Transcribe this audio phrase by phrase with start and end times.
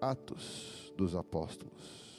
[0.00, 2.10] Atos dos Apóstolos.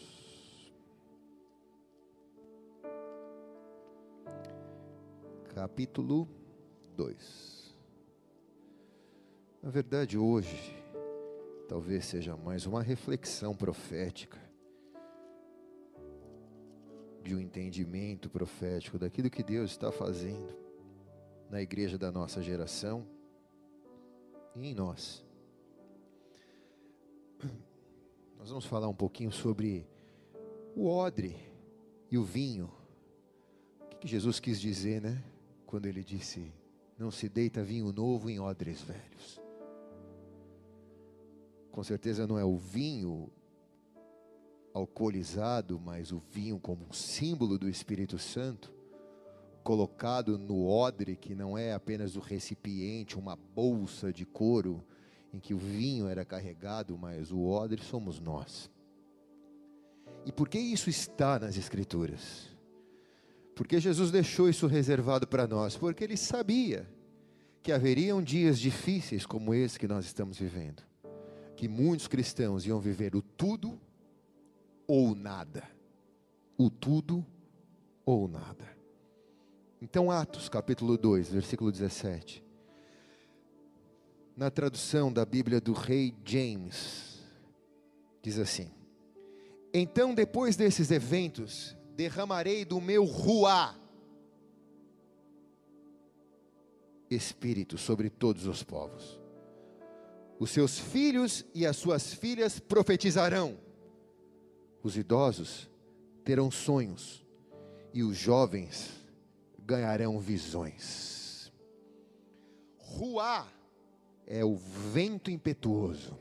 [5.55, 6.28] Capítulo
[6.96, 7.75] 2.
[9.63, 10.75] Na verdade, hoje,
[11.67, 14.39] talvez seja mais uma reflexão profética,
[17.23, 20.55] de um entendimento profético daquilo que Deus está fazendo
[21.49, 23.07] na igreja da nossa geração
[24.55, 25.30] e em nós.
[28.41, 29.86] Nós vamos falar um pouquinho sobre
[30.76, 31.36] o odre
[32.09, 32.72] e o vinho.
[33.94, 35.23] O que Jesus quis dizer, né?
[35.67, 36.52] Quando ele disse:
[36.98, 39.40] Não se deita vinho novo em odres velhos.
[41.72, 43.30] Com certeza não é o vinho
[44.73, 48.73] alcoolizado, mas o vinho como um símbolo do Espírito Santo,
[49.64, 54.84] colocado no odre, que não é apenas o recipiente, uma bolsa de couro
[55.34, 58.69] em que o vinho era carregado, mas o odre somos nós.
[60.25, 62.50] E por que isso está nas Escrituras?
[63.55, 66.88] Porque Jesus deixou isso reservado para nós, porque ele sabia
[67.64, 70.83] que haveriam dias difíceis como esse que nós estamos vivendo,
[71.55, 73.80] que muitos cristãos iam viver o tudo
[74.88, 75.64] ou nada.
[76.58, 77.25] O tudo
[78.05, 78.66] ou nada.
[79.81, 82.50] Então, Atos capítulo 2, versículo 17
[84.42, 87.20] na tradução da Bíblia do Rei James,
[88.23, 88.72] diz assim:
[89.72, 93.80] Então, depois desses eventos, derramarei do meu ruá
[97.08, 99.22] espírito sobre todos os povos.
[100.39, 103.59] Os seus filhos e as suas filhas profetizarão.
[104.81, 105.70] Os idosos
[106.26, 107.23] terão sonhos
[107.94, 109.05] e os jovens
[109.59, 111.53] ganharão visões.
[112.80, 113.61] Ruá
[114.25, 116.17] é o vento impetuoso.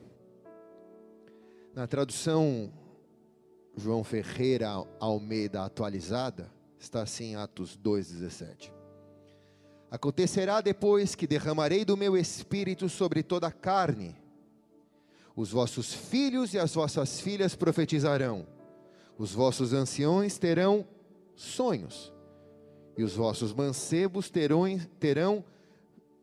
[1.74, 2.72] Na tradução
[3.76, 8.72] João Ferreira Almeida atualizada, está assim em Atos 2,17.
[9.90, 14.16] Acontecerá depois que derramarei do meu espírito sobre toda a carne.
[15.34, 18.46] Os vossos filhos e as vossas filhas profetizarão.
[19.18, 20.86] Os vossos anciões terão
[21.34, 22.12] sonhos.
[22.96, 24.64] E os vossos mancebos terão,
[24.98, 25.44] terão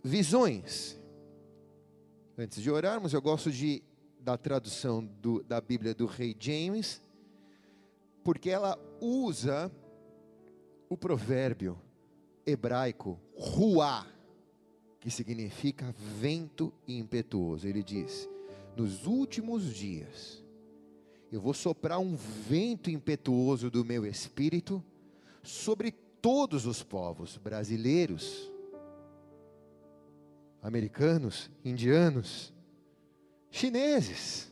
[0.03, 0.97] visões.
[2.39, 3.81] Antes de orarmos, eu gosto de
[4.19, 7.01] da tradução do, da Bíblia do Rei James,
[8.23, 9.71] porque ela usa
[10.87, 11.81] o provérbio
[12.45, 14.05] hebraico ruá,
[14.99, 17.67] que significa vento impetuoso.
[17.67, 18.29] Ele diz:
[18.75, 20.43] Nos últimos dias,
[21.31, 24.83] eu vou soprar um vento impetuoso do meu espírito
[25.41, 28.51] sobre todos os povos brasileiros,
[30.67, 32.53] americanos, indianos,
[33.50, 34.51] chineses.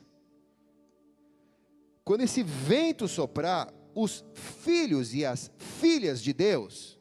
[2.06, 6.98] Quando esse vento soprar, os filhos e as filhas de Deus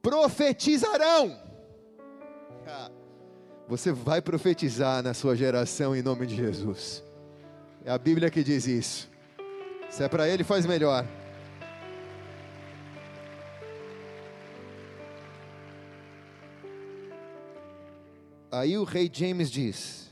[0.00, 1.36] profetizarão.
[3.66, 7.02] Você vai profetizar na sua geração em nome de Jesus.
[7.84, 9.10] É a Bíblia que diz isso.
[9.90, 11.04] Se é para ele, faz melhor.
[18.54, 20.08] Aí o rei James diz,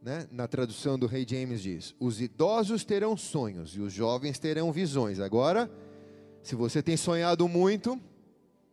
[0.00, 4.72] né, na tradução do rei James diz: os idosos terão sonhos e os jovens terão
[4.72, 5.20] visões.
[5.20, 5.70] Agora,
[6.42, 8.00] se você tem sonhado muito,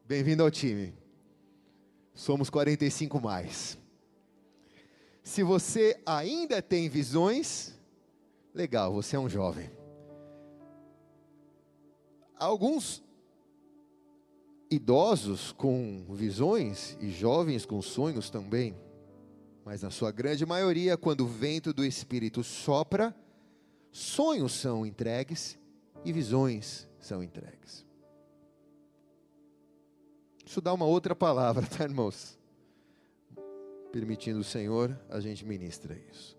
[0.05, 0.93] bem-vindo ao time.
[2.13, 3.77] Somos 45 mais.
[5.21, 7.77] Se você ainda tem visões,
[8.53, 9.69] legal, você é um jovem.
[12.37, 13.03] Alguns
[14.71, 18.73] idosos com visões e jovens com sonhos também.
[19.65, 23.15] Mas na sua grande maioria, quando o vento do Espírito sopra,
[23.91, 25.57] sonhos são entregues
[26.03, 27.85] e visões são entregues.
[30.45, 32.37] Isso dá uma outra palavra, tá, irmãos?
[33.91, 36.37] Permitindo o Senhor, a gente ministra isso.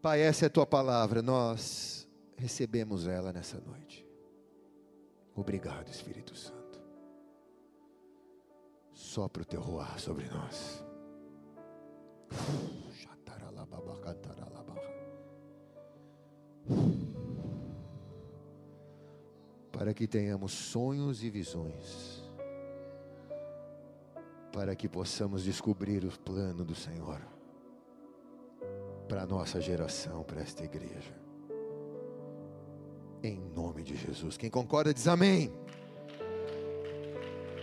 [0.00, 4.06] Pai, essa é a tua palavra, nós recebemos ela nessa noite.
[5.34, 6.80] Obrigado, Espírito Santo.
[8.92, 10.87] Sopra o teu roar sobre nós.
[19.72, 22.22] Para que tenhamos sonhos e visões,
[24.52, 27.20] para que possamos descobrir o plano do Senhor
[29.08, 31.14] para a nossa geração, para esta igreja.
[33.22, 34.36] Em nome de Jesus.
[34.36, 35.50] Quem concorda diz amém.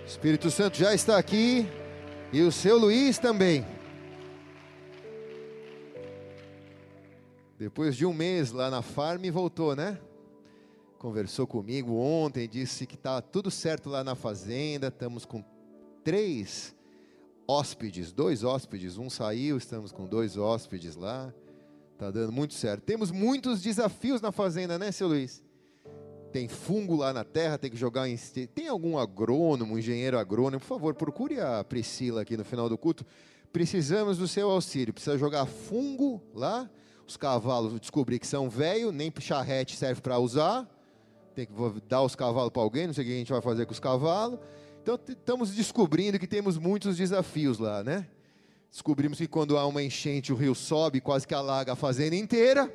[0.06, 1.68] Espírito Santo já está aqui
[2.34, 3.75] e o seu Luiz também.
[7.58, 9.98] Depois de um mês lá na farm, voltou, né?
[11.00, 14.88] Conversou comigo ontem, disse que está tudo certo lá na fazenda.
[14.88, 15.42] Estamos com
[16.04, 16.76] três
[17.48, 18.98] hóspedes, dois hóspedes.
[18.98, 21.34] Um saiu, estamos com dois hóspedes lá.
[21.94, 22.84] Está dando muito certo.
[22.84, 25.42] Temos muitos desafios na fazenda, né, seu Luiz?
[26.34, 28.18] Tem fungo lá na terra, tem que jogar em.
[28.54, 30.60] Tem algum agrônomo, engenheiro agrônomo?
[30.60, 33.06] Por favor, procure a Priscila aqui no final do culto.
[33.54, 34.94] Precisamos do seu auxílio.
[34.94, 36.70] Precisa jogar fungo lá
[37.08, 40.68] os cavalos descobrir que são velhos, nem charrete serve para usar,
[41.36, 41.54] tem que
[41.88, 43.80] dar os cavalos para alguém, não sei o que a gente vai fazer com os
[43.80, 44.40] cavalos.
[44.82, 48.08] Então estamos descobrindo que temos muitos desafios lá, né?
[48.72, 52.74] Descobrimos que quando há uma enchente o rio sobe, quase que alaga a fazenda inteira.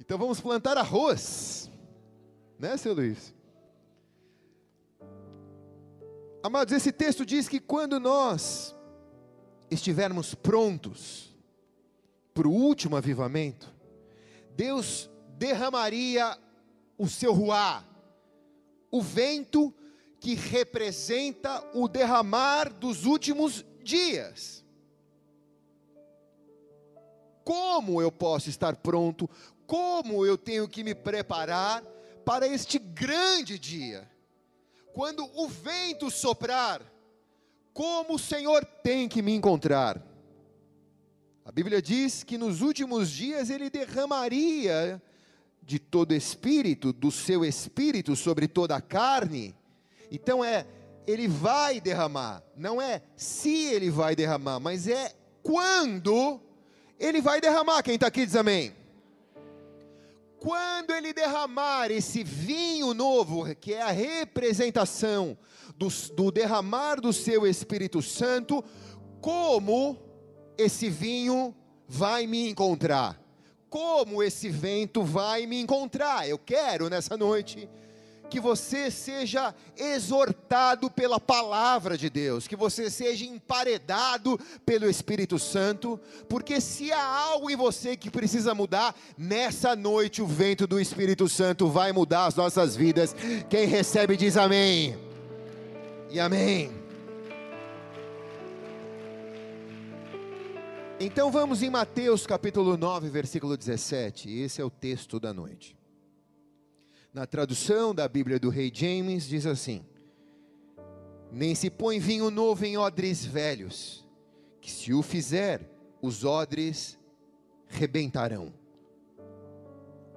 [0.00, 1.70] Então vamos plantar arroz,
[2.58, 3.34] né, seu Luiz?
[6.42, 8.74] Amados, esse texto diz que quando nós
[9.70, 11.31] estivermos prontos,
[12.34, 13.72] para o último avivamento,
[14.56, 16.38] Deus derramaria
[16.98, 17.84] o seu ruá,
[18.90, 19.74] o vento
[20.20, 24.64] que representa o derramar dos últimos dias.
[27.44, 29.28] Como eu posso estar pronto?
[29.66, 31.82] Como eu tenho que me preparar
[32.24, 34.08] para este grande dia?
[34.92, 36.82] Quando o vento soprar,
[37.72, 40.11] como o Senhor tem que me encontrar?
[41.44, 45.02] A Bíblia diz que nos últimos dias ele derramaria
[45.60, 49.52] de todo espírito, do seu espírito sobre toda a carne.
[50.08, 50.64] Então é,
[51.04, 55.12] ele vai derramar, não é se ele vai derramar, mas é
[55.42, 56.40] quando
[56.98, 57.82] ele vai derramar.
[57.82, 58.72] Quem está aqui diz amém.
[60.38, 65.36] Quando ele derramar esse vinho novo, que é a representação
[65.76, 68.64] do, do derramar do seu Espírito Santo,
[69.20, 70.11] como
[70.56, 71.54] esse vinho
[71.88, 73.20] vai me encontrar?
[73.68, 76.28] Como esse vento vai me encontrar?
[76.28, 77.68] Eu quero nessa noite
[78.32, 86.00] que você seja exortado pela palavra de Deus, que você seja emparedado pelo Espírito Santo,
[86.30, 91.28] porque se há algo em você que precisa mudar, nessa noite o vento do Espírito
[91.28, 93.14] Santo vai mudar as nossas vidas.
[93.50, 94.96] Quem recebe diz amém.
[96.10, 96.81] E amém.
[101.04, 104.30] Então vamos em Mateus capítulo 9, versículo 17.
[104.30, 105.76] Esse é o texto da noite.
[107.12, 109.84] Na tradução da Bíblia do Rei James diz assim:
[111.32, 114.06] Nem se põe vinho novo em odres velhos,
[114.60, 115.68] que se o fizer,
[116.00, 116.96] os odres
[117.66, 118.54] rebentarão.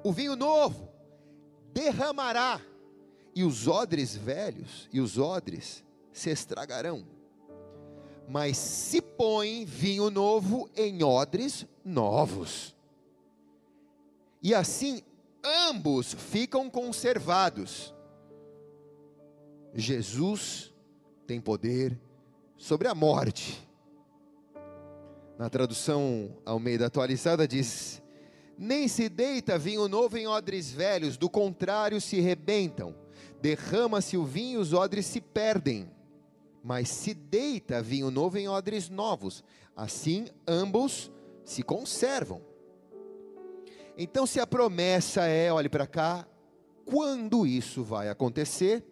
[0.03, 0.87] O vinho novo
[1.73, 2.61] derramará,
[3.33, 5.83] e os odres velhos e os odres
[6.13, 7.14] se estragarão
[8.27, 12.75] mas se põe vinho novo em odres novos.
[14.41, 15.01] E assim
[15.43, 17.93] ambos ficam conservados.
[19.73, 20.73] Jesus
[21.27, 21.99] tem poder
[22.57, 23.61] sobre a morte.
[25.37, 28.01] Na tradução Almeida atualizada diz:
[28.57, 32.95] Nem se deita vinho novo em odres velhos, do contrário se rebentam.
[33.41, 35.89] Derrama-se o vinho, os odres se perdem
[36.65, 39.43] mas se deita vinho novo em odres novos.
[39.75, 41.11] Assim ambos
[41.43, 42.41] se conservam.
[43.95, 46.27] Então, se a promessa é, olhe para cá,
[46.83, 48.83] quando isso vai acontecer?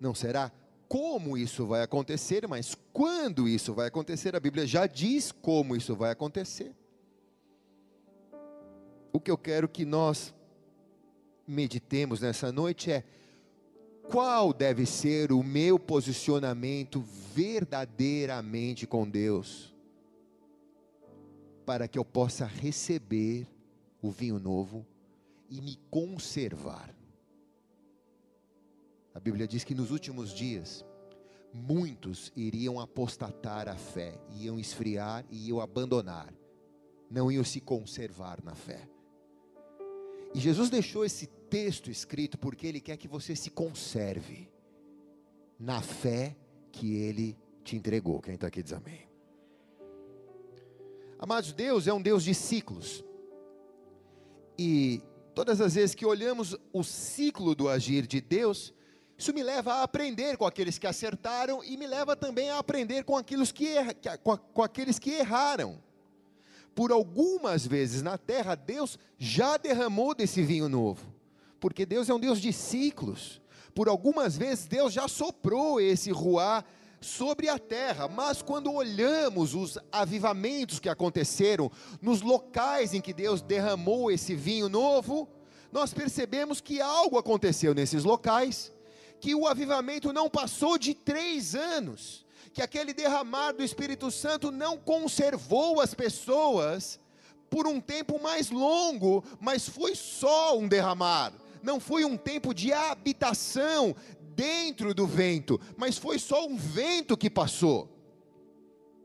[0.00, 0.50] Não será
[0.88, 5.94] como isso vai acontecer, mas quando isso vai acontecer, a Bíblia já diz como isso
[5.94, 6.74] vai acontecer.
[9.12, 10.34] O que eu quero que nós
[11.46, 13.04] meditemos nessa noite é
[14.12, 17.02] qual deve ser o meu posicionamento
[17.34, 19.74] verdadeiramente com Deus,
[21.64, 23.48] para que eu possa receber
[24.02, 24.86] o vinho novo
[25.48, 26.94] e me conservar.
[29.14, 30.84] A Bíblia diz que nos últimos dias,
[31.50, 36.30] muitos iriam apostatar a fé, iam esfriar e iam abandonar,
[37.10, 38.91] não iam se conservar na fé.
[40.34, 44.50] E Jesus deixou esse texto escrito porque Ele quer que você se conserve
[45.58, 46.36] na fé
[46.70, 48.20] que Ele te entregou.
[48.20, 49.06] Quem está aqui diz amém.
[51.18, 53.04] Amados, Deus é um Deus de ciclos.
[54.58, 55.02] E
[55.34, 58.74] todas as vezes que olhamos o ciclo do agir de Deus,
[59.16, 63.04] isso me leva a aprender com aqueles que acertaram e me leva também a aprender
[63.04, 63.74] com, aqueles que,
[64.22, 65.80] com, com aqueles que erraram.
[66.74, 71.12] Por algumas vezes na terra, Deus já derramou desse vinho novo
[71.62, 73.40] porque Deus é um Deus de ciclos.
[73.72, 76.64] Por algumas vezes Deus já soprou esse ruá
[77.00, 83.40] sobre a terra, mas quando olhamos os avivamentos que aconteceram nos locais em que Deus
[83.40, 85.28] derramou esse vinho novo,
[85.70, 88.72] nós percebemos que algo aconteceu nesses locais,
[89.20, 94.76] que o avivamento não passou de três anos, que aquele derramar do Espírito Santo não
[94.76, 97.00] conservou as pessoas
[97.48, 101.32] por um tempo mais longo, mas foi só um derramar,
[101.62, 103.94] não foi um tempo de habitação
[104.34, 107.88] dentro do vento, mas foi só um vento que passou.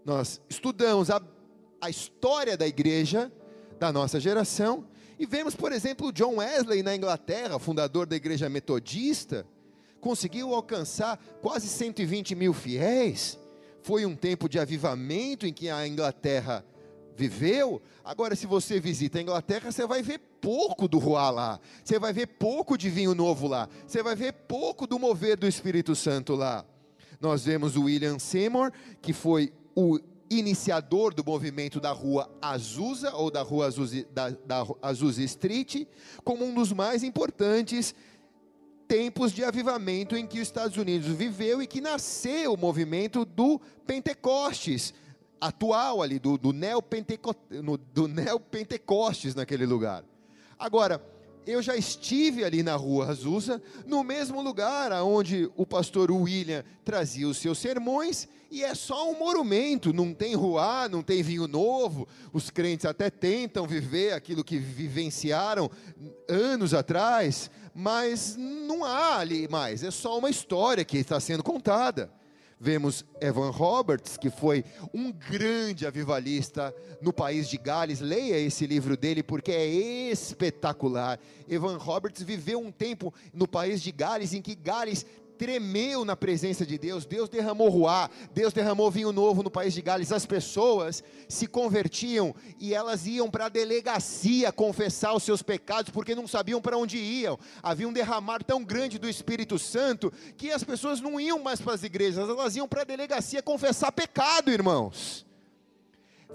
[0.06, 1.22] Nós estudamos a,
[1.82, 3.32] a história da igreja
[3.78, 4.86] da nossa geração
[5.20, 9.46] e vemos, por exemplo, John Wesley na Inglaterra, fundador da igreja metodista,
[10.00, 13.38] conseguiu alcançar quase 120 mil fiéis.
[13.82, 16.66] Foi um tempo de avivamento em que a Inglaterra
[17.16, 17.82] viveu.
[18.04, 22.14] Agora, se você visita a Inglaterra, você vai ver pouco do Ruá lá, você vai
[22.14, 26.36] ver pouco de vinho novo lá, você vai ver pouco do mover do Espírito Santo
[26.36, 26.64] lá.
[27.20, 30.00] Nós vemos o William Seymour, que foi o
[30.30, 35.88] iniciador do movimento da rua Azusa, ou da rua Azusa, da, da Azusa Street,
[36.24, 37.96] como um dos mais importantes
[38.88, 43.60] tempos de avivamento em que os Estados Unidos viveu e que nasceu o movimento do
[43.86, 44.94] Pentecostes,
[45.40, 47.36] atual ali, do, do, neopenteco,
[47.94, 50.04] do neopentecostes naquele lugar.
[50.58, 51.02] Agora,
[51.46, 57.28] eu já estive ali na rua Azusa, no mesmo lugar onde o pastor William trazia
[57.28, 62.08] os seus sermões, e é só um monumento, não tem rua, não tem vinho novo,
[62.34, 65.70] os crentes até tentam viver aquilo que vivenciaram
[66.28, 67.50] anos atrás,
[67.80, 72.12] mas não há ali mais, é só uma história que está sendo contada.
[72.60, 78.00] Vemos Evan Roberts, que foi um grande avivalista no país de Gales.
[78.00, 79.68] Leia esse livro dele porque é
[80.10, 81.20] espetacular.
[81.48, 85.06] Evan Roberts viveu um tempo no país de Gales em que Gales
[85.38, 89.82] tremeu na presença de Deus, Deus derramou ruá, Deus derramou vinho novo no país de
[89.82, 95.92] Gales, as pessoas se convertiam e elas iam para a delegacia confessar os seus pecados,
[95.92, 100.52] porque não sabiam para onde iam, havia um derramar tão grande do Espírito Santo, que
[100.52, 104.52] as pessoas não iam mais para as igrejas, elas iam para a delegacia confessar pecado,
[104.52, 105.26] irmãos,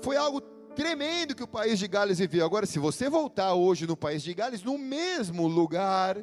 [0.01, 0.41] foi algo
[0.75, 4.33] tremendo que o país de Gales viveu, agora se você voltar hoje no país de
[4.33, 6.17] Gales, no mesmo lugar,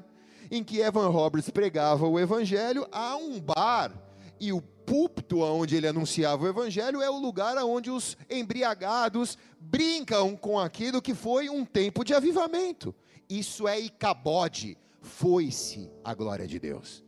[0.51, 3.91] em que Evan Roberts pregava o evangelho, há um bar
[4.39, 10.35] e o púlpito onde ele anunciava o evangelho é o lugar onde os embriagados brincam
[10.35, 12.95] com aquilo que foi um tempo de avivamento.
[13.29, 17.03] Isso é Icabode, foi-se a glória de Deus.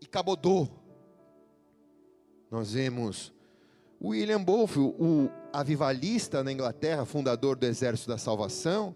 [0.00, 0.68] Icabodô.
[2.48, 3.32] Nós vemos
[4.00, 8.94] William Bolfe, o avivalista na Inglaterra, fundador do Exército da Salvação,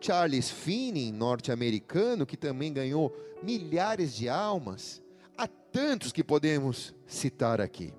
[0.00, 5.02] Charles Finney, norte-americano, que também ganhou milhares de almas.
[5.36, 7.92] Há tantos que podemos citar aqui.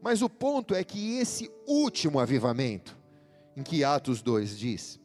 [0.00, 2.98] Mas o ponto é que esse último avivamento,
[3.56, 5.00] em que Atos 2 diz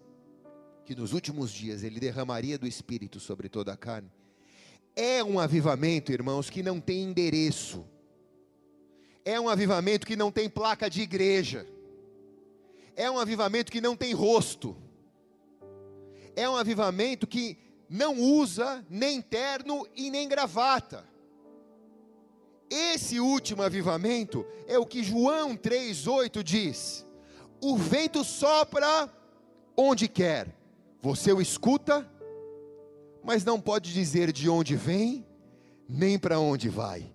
[0.85, 4.09] que nos últimos dias ele derramaria do Espírito sobre toda a carne,
[4.95, 7.85] é um avivamento, irmãos, que não tem endereço,
[9.23, 11.67] é um avivamento que não tem placa de igreja,
[12.95, 14.75] é um avivamento que não tem rosto
[16.37, 17.57] é um avivamento que
[17.89, 21.03] não usa nem terno e nem gravata.
[22.69, 27.05] Esse último avivamento é o que João 3,8 diz:
[27.59, 29.11] o vento sopra
[29.75, 30.55] onde quer,
[31.01, 32.07] você o escuta,
[33.23, 35.25] mas não pode dizer de onde vem,
[35.89, 37.11] nem para onde vai.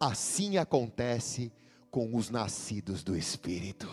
[0.00, 1.52] Assim acontece
[1.90, 3.88] com os nascidos do Espírito.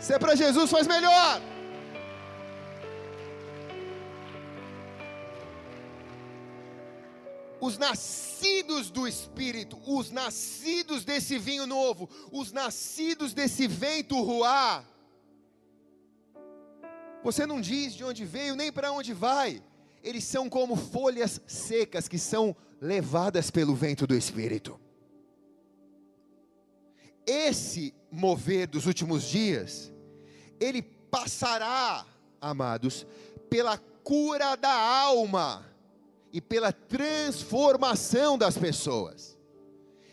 [0.00, 1.42] Se é para Jesus, faz melhor.
[7.60, 14.84] Os nascidos do Espírito, os nascidos desse vinho novo, os nascidos desse vento ruá.
[17.24, 19.62] Você não diz de onde veio nem para onde vai.
[20.02, 24.78] Eles são como folhas secas que são levadas pelo vento do Espírito.
[27.28, 29.92] Esse mover dos últimos dias,
[30.58, 32.06] ele passará,
[32.40, 33.06] amados,
[33.50, 35.66] pela cura da alma
[36.32, 39.36] e pela transformação das pessoas.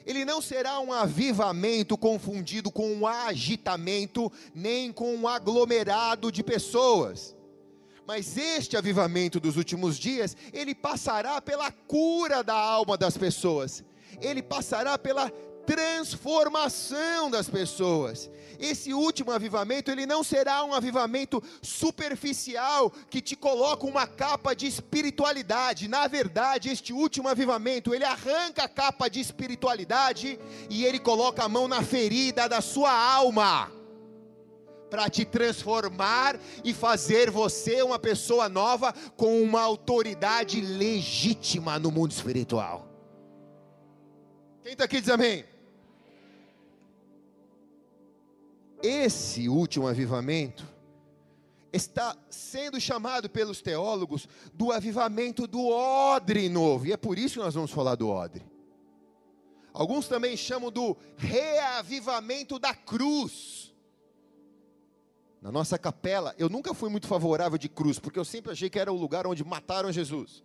[0.06, 7.34] Ele não será um avivamento confundido com um agitamento, nem com um aglomerado de pessoas.
[8.06, 13.86] Mas este avivamento dos últimos dias, ele passará pela cura da alma das pessoas,
[14.22, 15.32] ele passará pela
[15.66, 18.30] transformação das pessoas.
[18.60, 24.68] Esse último avivamento, ele não será um avivamento superficial que te coloca uma capa de
[24.68, 25.88] espiritualidade.
[25.88, 31.50] Na verdade, este último avivamento, ele arranca a capa de espiritualidade e ele coloca a
[31.50, 33.72] mão na ferida da sua alma
[34.90, 42.12] para te transformar e fazer você uma pessoa nova com uma autoridade legítima no mundo
[42.12, 42.88] espiritual.
[44.64, 45.55] Quem está aqui diz amém?
[48.86, 50.64] Esse último avivamento
[51.74, 57.44] está sendo chamado pelos teólogos do avivamento do odre novo, e é por isso que
[57.44, 58.46] nós vamos falar do odre.
[59.74, 63.74] Alguns também chamam do reavivamento da cruz.
[65.42, 68.78] Na nossa capela, eu nunca fui muito favorável de cruz, porque eu sempre achei que
[68.78, 70.44] era o lugar onde mataram Jesus.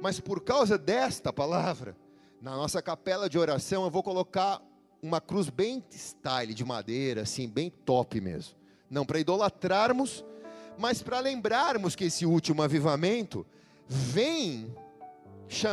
[0.00, 1.96] Mas por causa desta palavra,
[2.40, 4.62] na nossa capela de oração, eu vou colocar
[5.02, 8.54] uma cruz bem style de madeira, assim, bem top mesmo.
[8.88, 10.24] Não para idolatrarmos,
[10.78, 13.44] mas para lembrarmos que esse último avivamento
[13.88, 14.72] vem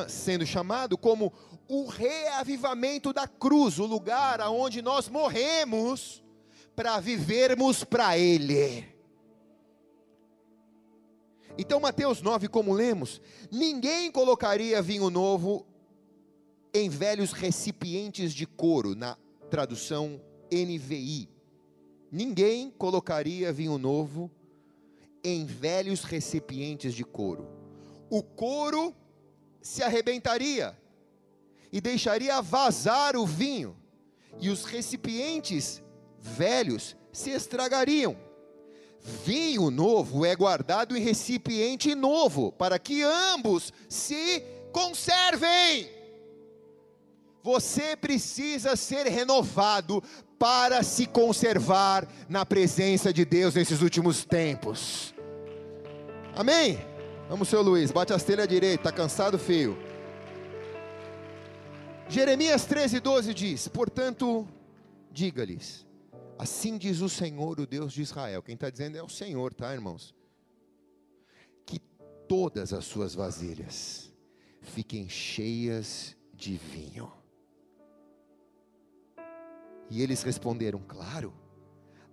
[0.08, 1.32] sendo chamado como
[1.68, 6.24] o reavivamento da cruz, o lugar aonde nós morremos
[6.76, 8.88] para vivermos para Ele.
[11.56, 13.22] Então, Mateus 9, como lemos,
[13.52, 15.69] ninguém colocaria vinho novo
[16.74, 19.18] em velhos recipientes de couro, na
[19.50, 20.22] tradução
[20.52, 21.30] NVI.
[22.12, 24.32] Ninguém colocaria vinho novo
[25.24, 27.48] em velhos recipientes de couro.
[28.10, 28.96] O couro
[29.62, 30.78] se arrebentaria
[31.72, 33.76] e deixaria vazar o vinho,
[34.40, 35.84] e os recipientes
[36.20, 38.18] velhos se estragariam.
[39.24, 45.99] Vinho novo é guardado em recipiente novo, para que ambos se conservem.
[47.41, 50.03] Você precisa ser renovado
[50.38, 55.13] para se conservar na presença de Deus nesses últimos tempos.
[56.36, 56.79] Amém?
[57.29, 59.77] Vamos, seu Luiz, bate as telhas direita, está cansado, feio.
[62.08, 64.47] Jeremias 13, 12 diz: Portanto,
[65.12, 65.86] diga-lhes,
[66.38, 68.41] assim diz o Senhor, o Deus de Israel.
[68.41, 70.15] Quem está dizendo é o Senhor, tá, irmãos?
[71.65, 71.80] Que
[72.28, 74.12] todas as suas vasilhas
[74.62, 77.18] fiquem cheias de vinho
[79.89, 81.34] e eles responderam: Claro,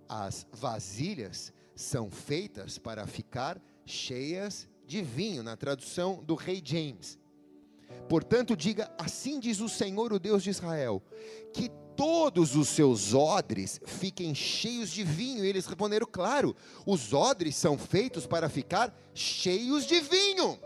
[0.07, 7.19] as vasilhas são feitas para ficar cheias de vinho, na tradução do rei James.
[8.09, 11.01] Portanto, diga: Assim diz o Senhor, o Deus de Israel,
[11.53, 15.45] que todos os seus odres fiquem cheios de vinho.
[15.45, 20.59] E eles responderam: Claro, os odres são feitos para ficar cheios de vinho.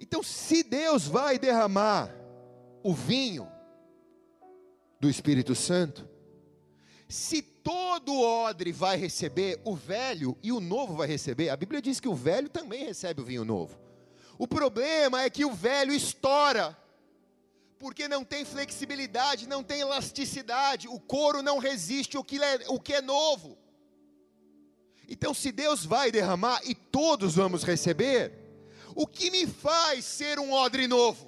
[0.00, 2.14] Então, se Deus vai derramar
[2.84, 3.48] o vinho
[5.00, 6.08] do Espírito Santo,
[7.08, 12.00] se todo odre vai receber, o velho e o novo vai receber, a Bíblia diz
[12.00, 13.78] que o velho também recebe o vinho novo.
[14.38, 16.76] O problema é que o velho estoura,
[17.78, 22.78] porque não tem flexibilidade, não tem elasticidade, o couro não resiste o que é, o
[22.78, 23.56] que é novo.
[25.08, 28.32] Então, se Deus vai derramar e todos vamos receber,
[28.94, 31.27] o que me faz ser um odre novo?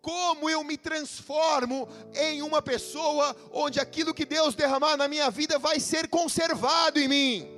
[0.00, 5.58] Como eu me transformo em uma pessoa onde aquilo que Deus derramar na minha vida
[5.58, 7.48] vai ser conservado em mim.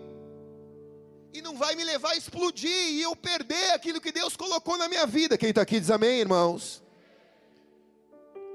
[1.32, 4.88] E não vai me levar a explodir e eu perder aquilo que Deus colocou na
[4.88, 5.38] minha vida.
[5.38, 6.82] Quem está aqui diz amém, irmãos?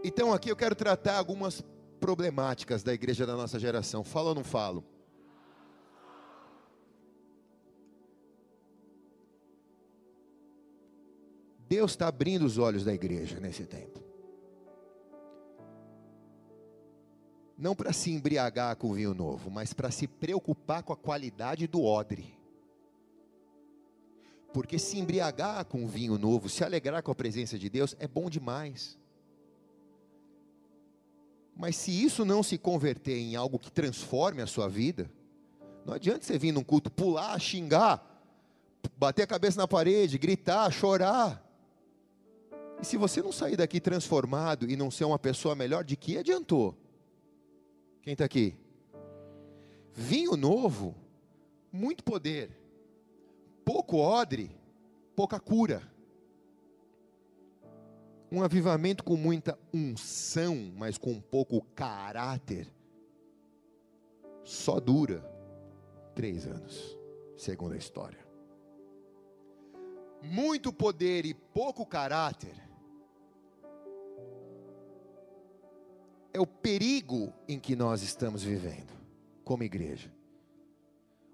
[0.04, 1.63] Então aqui eu quero tratar algumas
[2.00, 4.04] problemáticas da igreja da nossa geração.
[4.04, 4.84] Falo ou não falo?
[11.67, 14.04] Deus está abrindo os olhos da igreja nesse tempo.
[17.58, 21.84] Não para se embriagar com vinho novo, mas para se preocupar com a qualidade do
[21.84, 22.38] odre.
[24.54, 28.30] Porque se embriagar com vinho novo, se alegrar com a presença de Deus, é bom
[28.30, 28.97] demais.
[31.56, 35.10] Mas se isso não se converter em algo que transforme a sua vida,
[35.86, 38.06] não adianta você vir num culto, pular, xingar,
[38.97, 41.44] bater a cabeça na parede, gritar, chorar.
[42.81, 46.17] E se você não sair daqui transformado e não ser uma pessoa melhor, de que
[46.17, 46.75] adiantou?
[48.01, 48.55] Quem está aqui?
[49.93, 50.93] Vinho novo,
[51.71, 52.51] muito poder,
[53.63, 54.51] pouco odre,
[55.15, 55.81] pouca cura.
[58.31, 62.67] Um avivamento com muita unção, mas com pouco caráter,
[64.43, 65.23] só dura
[66.13, 66.97] três anos,
[67.38, 68.25] segundo a história.
[70.21, 72.64] Muito poder e pouco caráter
[76.36, 78.91] é o perigo em que nós estamos vivendo
[79.45, 80.12] como igreja.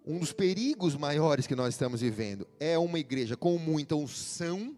[0.05, 4.77] Um dos perigos maiores que nós estamos vivendo é uma igreja com muita unção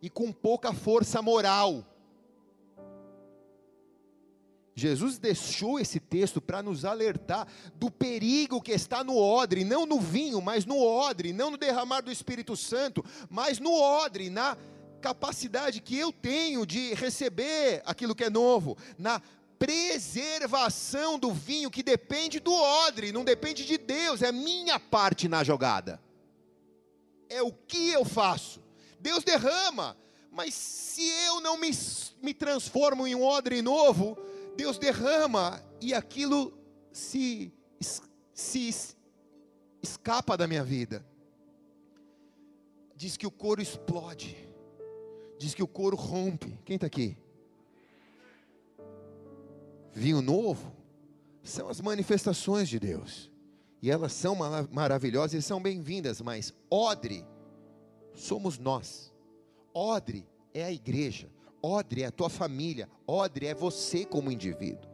[0.00, 1.84] e com pouca força moral.
[4.76, 9.98] Jesus deixou esse texto para nos alertar do perigo que está no odre, não no
[9.98, 14.56] vinho, mas no odre, não no derramar do Espírito Santo, mas no odre, na
[15.00, 19.20] capacidade que eu tenho de receber aquilo que é novo, na
[19.58, 25.42] preservação do vinho que depende do odre, não depende de Deus, é minha parte na
[25.42, 26.00] jogada.
[27.28, 28.62] É o que eu faço.
[29.00, 29.96] Deus derrama,
[30.30, 31.70] mas se eu não me,
[32.22, 34.18] me transformo em um odre novo,
[34.56, 36.56] Deus derrama e aquilo
[36.92, 37.52] se,
[38.32, 38.96] se
[39.82, 41.04] escapa da minha vida.
[42.94, 44.45] Diz que o couro explode,
[45.38, 46.58] diz que o couro rompe.
[46.64, 47.16] Quem está aqui?
[49.92, 50.72] Vinho novo
[51.42, 53.30] são as manifestações de Deus,
[53.80, 54.36] e elas são
[54.70, 57.24] maravilhosas e são bem-vindas, mas odre
[58.12, 59.12] somos nós,
[59.72, 61.30] odre é a igreja,
[61.62, 64.90] odre é a tua família, odre é você como indivíduo.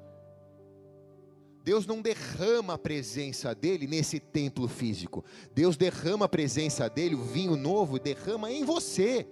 [1.65, 5.25] Deus não derrama a presença dele nesse templo físico.
[5.55, 9.27] Deus derrama a presença dele, o vinho novo, derrama em você,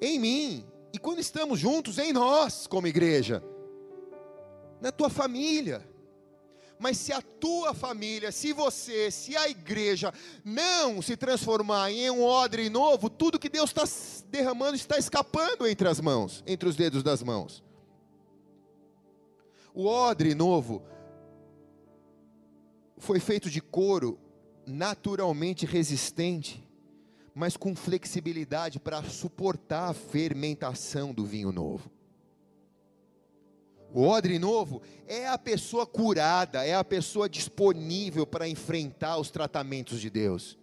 [0.00, 3.42] em mim, e quando estamos juntos, em nós, como igreja,
[4.80, 5.88] na tua família.
[6.78, 12.24] Mas se a tua família, se você, se a igreja não se transformar em um
[12.24, 13.84] odre novo, tudo que Deus está
[14.28, 17.62] derramando está escapando entre as mãos, entre os dedos das mãos.
[19.74, 20.82] O odre novo
[22.96, 24.18] foi feito de couro
[24.66, 26.66] naturalmente resistente,
[27.34, 31.90] mas com flexibilidade para suportar a fermentação do vinho novo.
[33.92, 40.00] O odre novo é a pessoa curada, é a pessoa disponível para enfrentar os tratamentos
[40.00, 40.56] de Deus.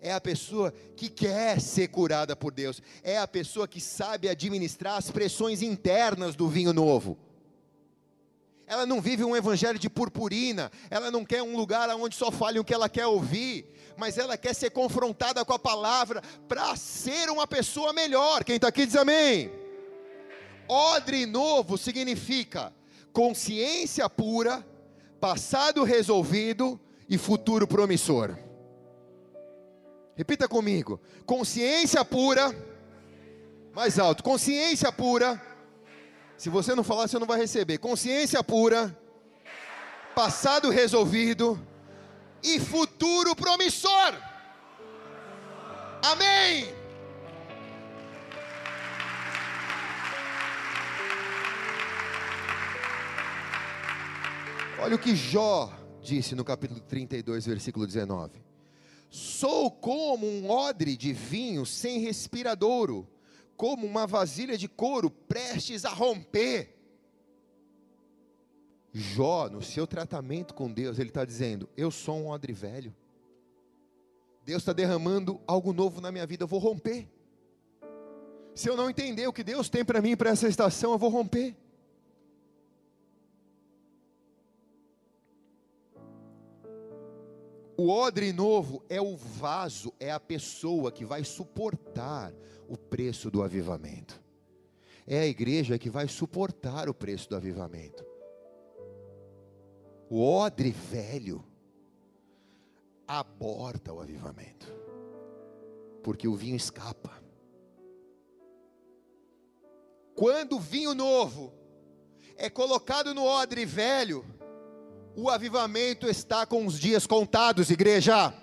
[0.00, 2.80] É a pessoa que quer ser curada por Deus.
[3.02, 7.18] É a pessoa que sabe administrar as pressões internas do vinho novo.
[8.66, 12.58] Ela não vive um evangelho de purpurina, ela não quer um lugar onde só fale
[12.58, 13.64] o que ela quer ouvir,
[13.96, 18.42] mas ela quer ser confrontada com a palavra para ser uma pessoa melhor.
[18.42, 19.52] Quem está aqui diz amém.
[20.68, 22.72] Odre novo significa
[23.12, 24.66] consciência pura,
[25.20, 28.36] passado resolvido e futuro promissor.
[30.16, 32.54] Repita comigo: consciência pura,
[33.72, 35.40] mais alto, consciência pura.
[36.36, 37.78] Se você não falar, você não vai receber.
[37.78, 38.96] Consciência pura,
[40.14, 41.60] passado resolvido
[42.42, 44.14] e futuro promissor.
[46.02, 46.74] Amém.
[54.78, 55.72] Olha o que Jó
[56.02, 58.44] disse no capítulo 32, versículo 19:
[59.08, 63.08] Sou como um odre de vinho sem respiradouro,
[63.56, 66.74] como uma vasilha de couro prestes a romper.
[68.92, 72.94] Jó, no seu tratamento com Deus, ele está dizendo: Eu sou um odre velho.
[74.44, 77.08] Deus está derramando algo novo na minha vida, eu vou romper.
[78.54, 81.10] Se eu não entender o que Deus tem para mim para essa estação, eu vou
[81.10, 81.54] romper.
[87.86, 92.34] O odre novo é o vaso, é a pessoa que vai suportar
[92.68, 94.20] o preço do avivamento.
[95.06, 98.04] É a igreja que vai suportar o preço do avivamento.
[100.10, 101.44] O odre velho
[103.06, 104.66] aborta o avivamento,
[106.02, 107.22] porque o vinho escapa.
[110.16, 111.54] Quando o vinho novo
[112.36, 114.24] é colocado no odre velho,
[115.16, 118.34] o avivamento está com os dias contados, igreja.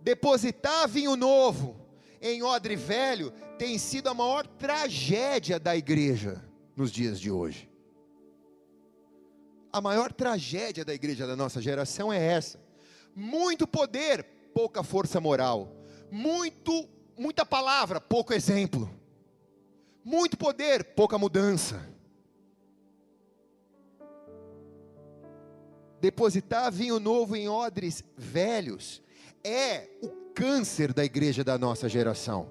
[0.00, 1.80] Depositar vinho novo
[2.20, 7.70] em odre velho tem sido a maior tragédia da igreja nos dias de hoje.
[9.72, 12.60] A maior tragédia da igreja da nossa geração é essa:
[13.14, 15.72] muito poder, pouca força moral,
[16.10, 18.90] muito muita palavra, pouco exemplo.
[20.04, 21.95] Muito poder, pouca mudança.
[26.00, 29.02] Depositar vinho novo em odres velhos
[29.42, 32.50] é o câncer da igreja da nossa geração.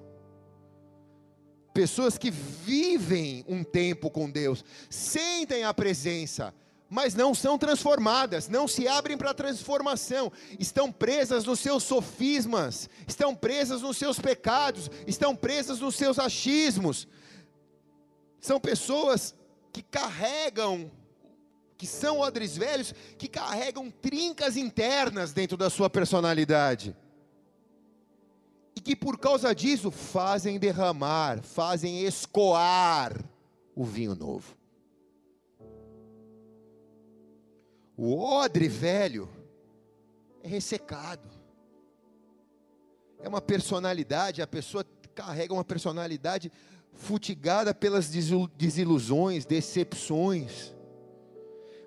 [1.72, 6.54] Pessoas que vivem um tempo com Deus, sentem a presença,
[6.88, 12.88] mas não são transformadas, não se abrem para a transformação, estão presas nos seus sofismas,
[13.06, 17.06] estão presas nos seus pecados, estão presas nos seus achismos,
[18.40, 19.34] São pessoas
[19.72, 20.90] que carregam,
[21.76, 26.96] que são odres velhos, que carregam trincas internas dentro da sua personalidade.
[28.74, 33.18] E que por causa disso fazem derramar, fazem escoar
[33.74, 34.56] o vinho novo.
[37.96, 39.28] O odre velho
[40.42, 41.28] é ressecado.
[43.18, 44.84] É uma personalidade, a pessoa
[45.14, 46.52] carrega uma personalidade
[46.92, 48.10] futigada pelas
[48.56, 50.75] desilusões, decepções.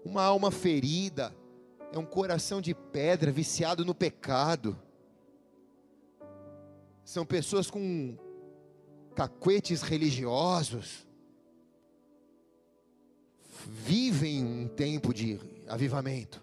[0.04, 1.36] Uma alma ferida,
[1.92, 4.78] é um coração de pedra viciado no pecado.
[7.04, 8.18] São pessoas com
[9.16, 11.08] cacuetes religiosos.
[13.66, 16.42] Vivem um tempo de avivamento,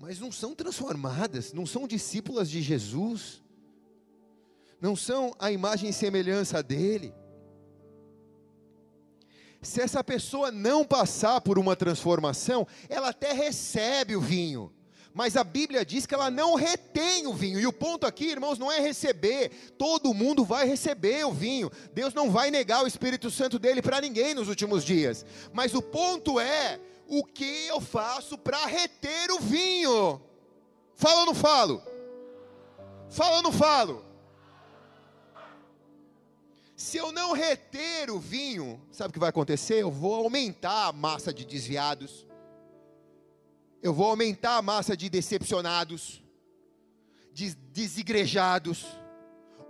[0.00, 3.42] mas não são transformadas, não são discípulas de Jesus,
[4.80, 7.12] não são a imagem e semelhança dele.
[9.62, 14.72] Se essa pessoa não passar por uma transformação, ela até recebe o vinho,
[15.14, 17.60] mas a Bíblia diz que ela não retém o vinho.
[17.60, 19.50] E o ponto aqui, irmãos, não é receber.
[19.76, 21.70] Todo mundo vai receber o vinho.
[21.92, 25.24] Deus não vai negar o Espírito Santo dele para ninguém nos últimos dias.
[25.52, 30.20] Mas o ponto é o que eu faço para reter o vinho.
[30.94, 31.82] Fala ou não falo?
[33.10, 34.11] Fala ou não falo?
[36.82, 39.80] Se eu não reter o vinho, sabe o que vai acontecer?
[39.80, 42.26] Eu vou aumentar a massa de desviados,
[43.80, 46.20] eu vou aumentar a massa de decepcionados,
[47.32, 48.84] de desigrejados,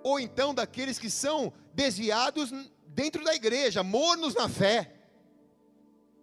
[0.02, 2.50] ou então daqueles que são desviados
[2.86, 4.94] dentro da igreja, mornos na fé.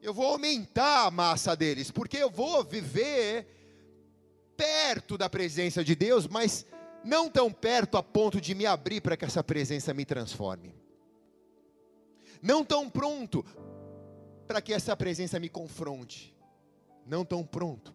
[0.02, 3.48] Eu vou aumentar a massa deles, porque eu vou viver
[4.58, 6.66] perto da presença de Deus, mas
[7.06, 10.79] não tão perto a ponto de me abrir para que essa presença me transforme.
[12.42, 13.46] Não tão pronto
[14.48, 16.36] para que essa presença me confronte.
[17.06, 17.94] Não tão pronto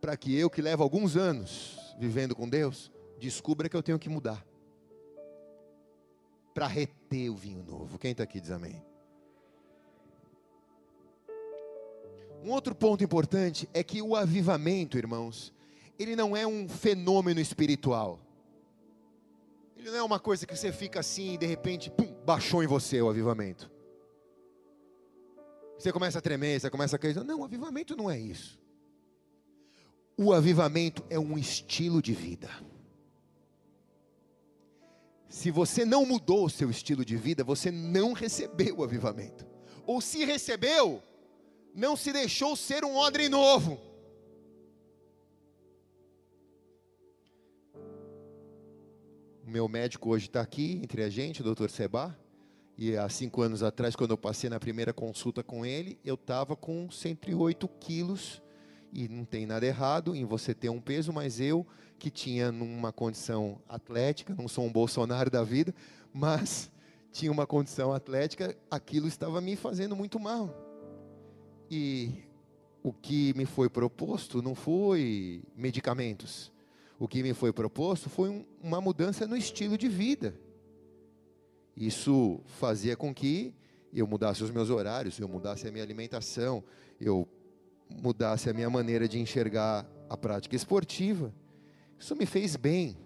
[0.00, 4.08] para que eu, que levo alguns anos vivendo com Deus, descubra que eu tenho que
[4.08, 4.44] mudar.
[6.54, 7.98] Para reter o vinho novo.
[7.98, 8.82] Quem está aqui diz amém.
[12.42, 15.52] Um outro ponto importante é que o avivamento, irmãos,
[15.98, 18.18] ele não é um fenômeno espiritual.
[19.76, 22.66] Ele não é uma coisa que você fica assim e de repente, pum, baixou em
[22.66, 23.70] você o avivamento.
[25.80, 27.24] Você começa a tremer, você começa a acreditar.
[27.24, 28.60] Não, o avivamento não é isso.
[30.14, 32.50] O avivamento é um estilo de vida.
[35.26, 39.46] Se você não mudou o seu estilo de vida, você não recebeu o avivamento.
[39.86, 41.02] Ou se recebeu,
[41.74, 43.80] não se deixou ser um odre novo.
[49.46, 52.18] O meu médico hoje está aqui entre a gente, o doutor Seba.
[52.82, 56.56] E há cinco anos atrás, quando eu passei na primeira consulta com ele, eu estava
[56.56, 58.40] com 108 quilos.
[58.90, 61.66] E não tem nada errado em você ter um peso, mas eu,
[61.98, 65.74] que tinha numa condição atlética, não sou um Bolsonaro da vida,
[66.10, 66.70] mas
[67.12, 70.48] tinha uma condição atlética, aquilo estava me fazendo muito mal.
[71.70, 72.24] E
[72.82, 76.50] o que me foi proposto não foi medicamentos.
[76.98, 80.34] O que me foi proposto foi um, uma mudança no estilo de vida.
[81.80, 83.54] Isso fazia com que
[83.90, 86.62] eu mudasse os meus horários, eu mudasse a minha alimentação,
[87.00, 87.26] eu
[87.88, 91.32] mudasse a minha maneira de enxergar a prática esportiva.
[91.98, 92.98] Isso me fez bem,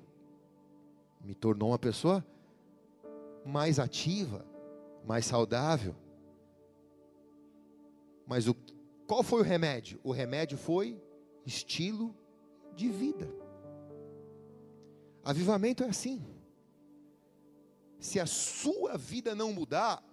[1.25, 2.27] me tornou uma pessoa
[3.47, 4.45] mais ativa,
[5.07, 5.95] mais saudável.
[8.27, 8.57] Mas o,
[9.07, 10.01] qual foi o remédio?
[10.03, 11.01] O remédio foi
[11.47, 12.13] estilo
[12.75, 13.33] de vida.
[15.23, 16.34] Avivamento é assim.
[18.05, 20.05] Se a sua vida não mudar,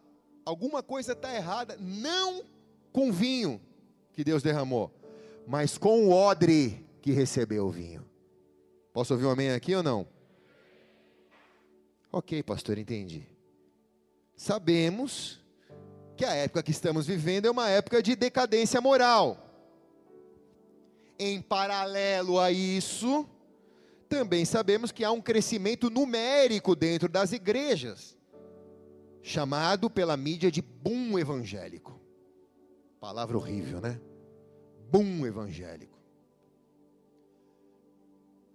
[0.45, 2.41] alguma coisa está errada, não
[2.93, 3.60] com o vinho
[4.13, 4.89] que Deus derramou,
[5.45, 8.10] mas com o odre que recebeu o vinho.
[8.93, 10.08] Posso ouvir um amém aqui ou não?
[12.13, 13.27] Ok, pastor, entendi.
[14.38, 15.41] Sabemos
[16.15, 19.38] que a época que estamos vivendo é uma época de decadência moral.
[21.19, 23.27] Em paralelo a isso,
[24.12, 28.17] também sabemos que há um crescimento numérico dentro das igrejas,
[29.21, 31.97] chamado pela mídia de boom evangélico.
[33.00, 34.02] Palavra horrível, né?
[34.91, 35.97] Boom evangélico.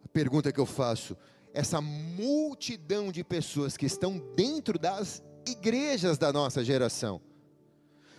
[0.05, 1.16] A pergunta que eu faço:
[1.55, 7.19] essa multidão de pessoas que estão dentro das igrejas da nossa geração,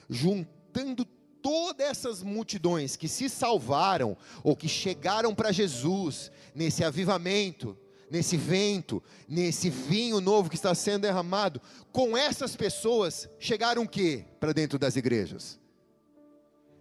[0.09, 1.05] juntando
[1.41, 7.77] todas essas multidões que se salvaram ou que chegaram para Jesus nesse avivamento,
[8.09, 14.25] nesse vento, nesse vinho novo que está sendo derramado, com essas pessoas chegaram o quê
[14.39, 15.59] para dentro das igrejas?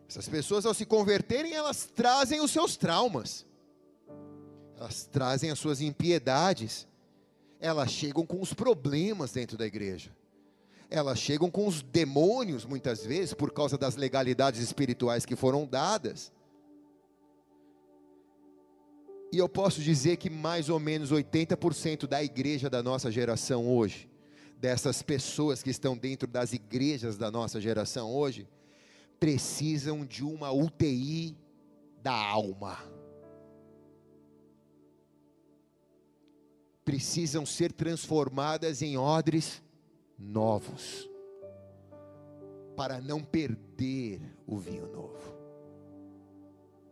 [0.08, 3.44] Essas pessoas, ao se converterem, elas trazem os seus traumas,
[4.76, 6.86] elas trazem as suas impiedades,
[7.58, 10.14] elas chegam com os problemas dentro da igreja,
[10.90, 16.32] elas chegam com os demônios, muitas vezes, por causa das legalidades espirituais que foram dadas.
[19.32, 24.08] E eu posso dizer que mais ou menos 80% da igreja da nossa geração hoje,
[24.58, 28.48] dessas pessoas que estão dentro das igrejas da nossa geração hoje,
[29.18, 31.36] precisam de uma UTI
[32.02, 32.78] da alma.
[36.84, 39.60] Precisam ser transformadas em odres
[40.18, 41.08] novos,
[42.76, 45.36] para não perder o vinho novo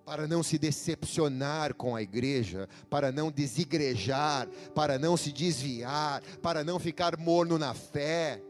[0.05, 6.63] para não se decepcionar com a igreja, para não desigrejar, para não se desviar, para
[6.63, 8.43] não ficar morno na fé.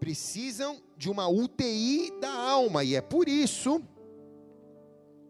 [0.00, 3.80] Precisam de uma UTI da alma, e é por isso,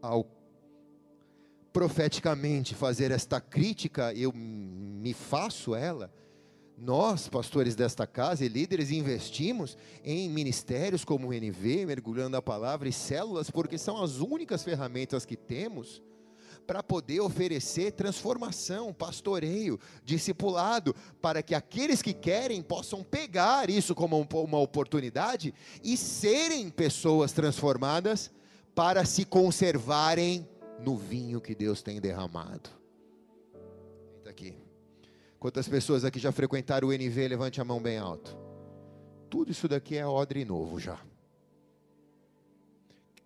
[0.01, 0.27] ao
[1.73, 6.11] profeticamente fazer esta crítica, eu me faço ela
[6.77, 12.89] nós, pastores desta casa e líderes, investimos em ministérios como o NV, mergulhando a palavra
[12.89, 16.03] e células, porque são as únicas ferramentas que temos
[16.67, 24.27] para poder oferecer transformação, pastoreio, discipulado, para que aqueles que querem possam pegar isso como
[24.35, 28.31] uma oportunidade e serem pessoas transformadas
[28.75, 30.47] para se conservarem
[30.81, 32.69] no vinho que Deus tem derramado.
[34.19, 34.66] Está aqui.
[35.39, 37.29] Quantas pessoas aqui já frequentaram o NV?
[37.29, 38.37] Levante a mão bem alto.
[39.29, 40.99] Tudo isso daqui é odre novo já.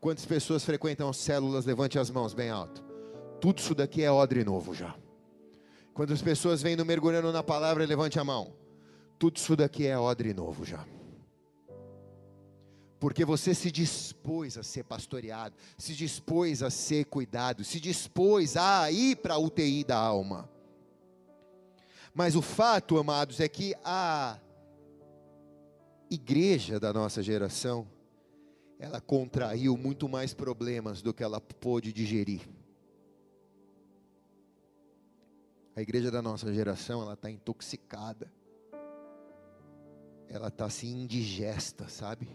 [0.00, 1.66] Quantas pessoas frequentam células?
[1.66, 2.82] Levante as mãos bem alto.
[3.40, 4.94] Tudo isso daqui é odre novo já.
[5.92, 7.84] Quantas pessoas vêm no mergulhando na palavra?
[7.84, 8.54] Levante a mão.
[9.18, 10.86] Tudo isso daqui é odre novo já.
[12.98, 18.90] Porque você se dispôs a ser pastoreado, se dispôs a ser cuidado, se dispôs a
[18.90, 20.48] ir para a UTI da alma.
[22.12, 24.38] Mas o fato, amados, é que a
[26.10, 27.86] igreja da nossa geração,
[28.78, 32.48] ela contraiu muito mais problemas do que ela pôde digerir.
[35.76, 38.30] A igreja da nossa geração, ela está intoxicada.
[40.28, 42.28] Ela está assim indigesta, sabe?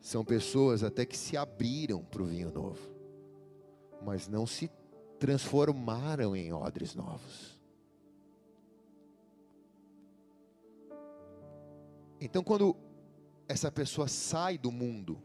[0.00, 2.80] São pessoas até que se abriram para o vinho novo,
[4.02, 4.70] mas não se
[5.20, 7.60] transformaram em odres novos.
[12.18, 12.74] Então, quando
[13.46, 15.22] essa pessoa sai do mundo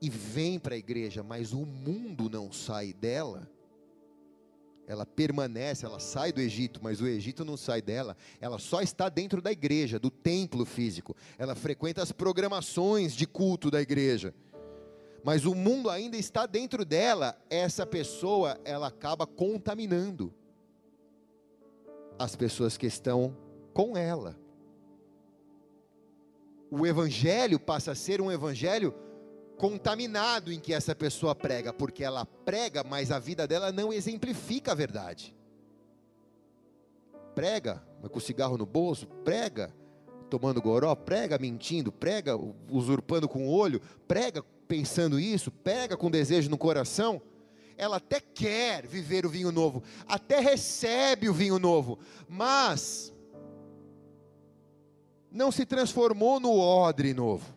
[0.00, 3.48] e vem para a igreja, mas o mundo não sai dela,
[4.88, 9.08] ela permanece, ela sai do Egito, mas o Egito não sai dela, ela só está
[9.08, 14.34] dentro da igreja, do templo físico, ela frequenta as programações de culto da igreja
[15.24, 20.34] mas o mundo ainda está dentro dela, essa pessoa, ela acaba contaminando
[22.18, 23.36] as pessoas que estão
[23.72, 24.36] com ela.
[26.70, 28.94] O evangelho passa a ser um evangelho
[29.58, 34.72] contaminado em que essa pessoa prega, porque ela prega, mas a vida dela não exemplifica
[34.72, 35.36] a verdade.
[37.34, 39.72] Prega, mas com cigarro no bolso, prega,
[40.28, 42.36] tomando goró, prega mentindo, prega
[42.70, 47.20] usurpando com o olho, prega pensando isso, pega com desejo no coração,
[47.76, 53.12] ela até quer viver o vinho novo, até recebe o vinho novo, mas
[55.30, 57.54] não se transformou no odre novo.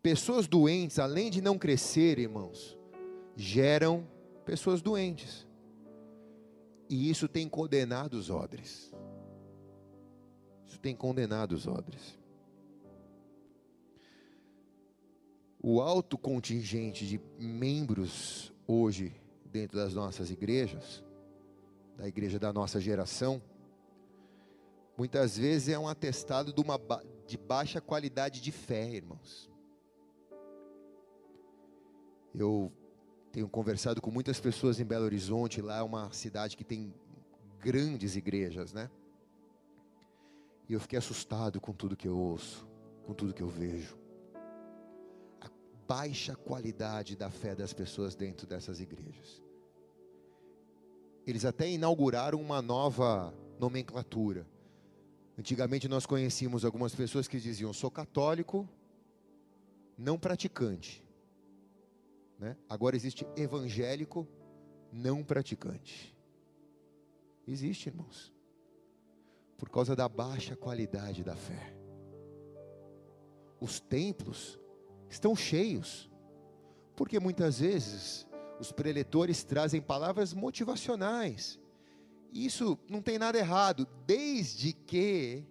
[0.00, 2.78] Pessoas doentes, além de não crescer, irmãos,
[3.34, 4.06] geram
[4.44, 5.44] pessoas doentes.
[6.88, 8.94] E isso tem condenado os odres.
[10.68, 12.16] Isso tem condenado os odres.
[15.66, 21.02] O alto contingente de membros hoje dentro das nossas igrejas,
[21.96, 23.40] da igreja da nossa geração,
[24.94, 26.78] muitas vezes é um atestado de, uma,
[27.26, 29.50] de baixa qualidade de fé, irmãos.
[32.34, 32.70] Eu
[33.32, 36.92] tenho conversado com muitas pessoas em Belo Horizonte, lá é uma cidade que tem
[37.58, 38.90] grandes igrejas, né?
[40.68, 42.68] E eu fiquei assustado com tudo que eu ouço,
[43.06, 44.03] com tudo que eu vejo
[45.86, 49.42] baixa qualidade da fé das pessoas dentro dessas igrejas.
[51.26, 54.46] Eles até inauguraram uma nova nomenclatura.
[55.38, 58.68] Antigamente nós conhecíamos algumas pessoas que diziam: sou católico,
[59.96, 61.02] não praticante.
[62.38, 62.56] Né?
[62.68, 64.28] Agora existe evangélico
[64.92, 66.14] não praticante.
[67.46, 68.32] Existe, irmãos.
[69.56, 71.74] Por causa da baixa qualidade da fé.
[73.60, 74.58] Os templos
[75.08, 76.10] estão cheios.
[76.96, 78.26] Porque muitas vezes
[78.58, 81.58] os preletores trazem palavras motivacionais.
[82.32, 85.44] Isso não tem nada errado, desde que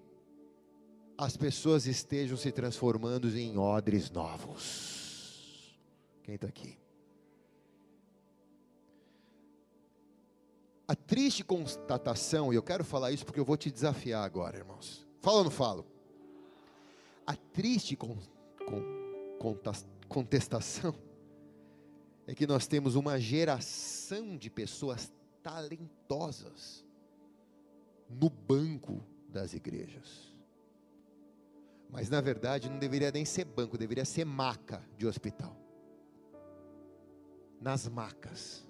[1.17, 5.77] as pessoas estejam se transformando em odres novos.
[6.23, 6.77] Quem está aqui?
[10.87, 15.07] A triste constatação, e eu quero falar isso porque eu vou te desafiar agora, irmãos.
[15.21, 15.85] Fala ou não falo?
[17.25, 18.17] A triste con,
[18.67, 19.02] con,
[20.07, 20.95] contestação
[22.25, 26.85] é que nós temos uma geração de pessoas talentosas
[28.09, 30.33] no banco das igrejas.
[31.89, 35.55] Mas na verdade não deveria nem ser banco, deveria ser maca de hospital.
[37.61, 38.65] Nas macas.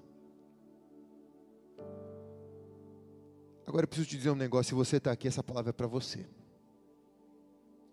[3.65, 5.88] Agora eu preciso te dizer um negócio: se você está aqui, essa palavra é para
[5.88, 6.26] você.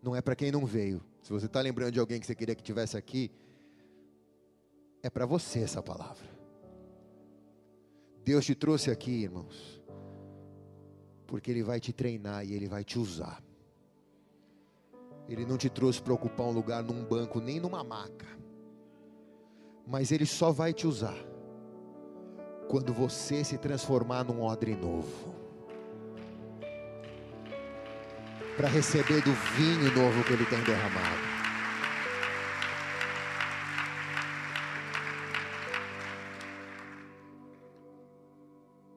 [0.02, 1.02] Não é para quem não veio.
[1.22, 3.30] Se você está lembrando de alguém que você queria que tivesse aqui,
[5.02, 6.28] é para você essa palavra.
[8.24, 9.82] Deus te trouxe aqui, irmãos,
[11.26, 13.42] porque Ele vai te treinar e Ele vai te usar.
[15.28, 18.26] Ele não te trouxe para ocupar um lugar num banco, nem numa maca,
[19.86, 21.16] mas Ele só vai te usar
[22.68, 25.39] quando você se transformar num odre novo
[28.60, 31.16] para receber do vinho novo que Ele tem derramado.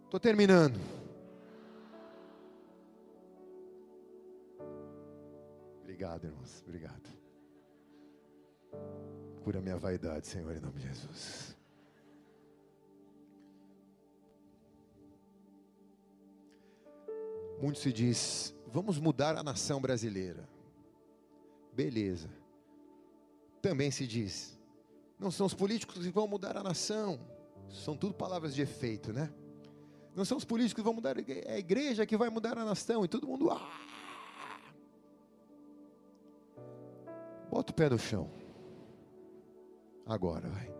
[0.04, 0.78] Estou terminando.
[5.80, 6.62] Obrigado, irmãos.
[6.68, 7.10] Obrigado.
[9.46, 11.58] Cura minha vaidade, Senhor, em nome de Jesus.
[17.62, 20.50] Muito se diz, vamos mudar a nação brasileira.
[21.72, 22.28] Beleza.
[23.62, 24.60] Também se diz,
[25.20, 27.20] não são os políticos que vão mudar a nação.
[27.70, 29.32] São tudo palavras de efeito, né?
[30.16, 33.06] Não são os políticos que vão mudar, é a igreja que vai mudar a nação.
[33.06, 33.52] E todo mundo.
[33.52, 33.72] Ah!
[37.50, 38.30] Bota o pé no chão.
[40.06, 40.74] Agora, vai.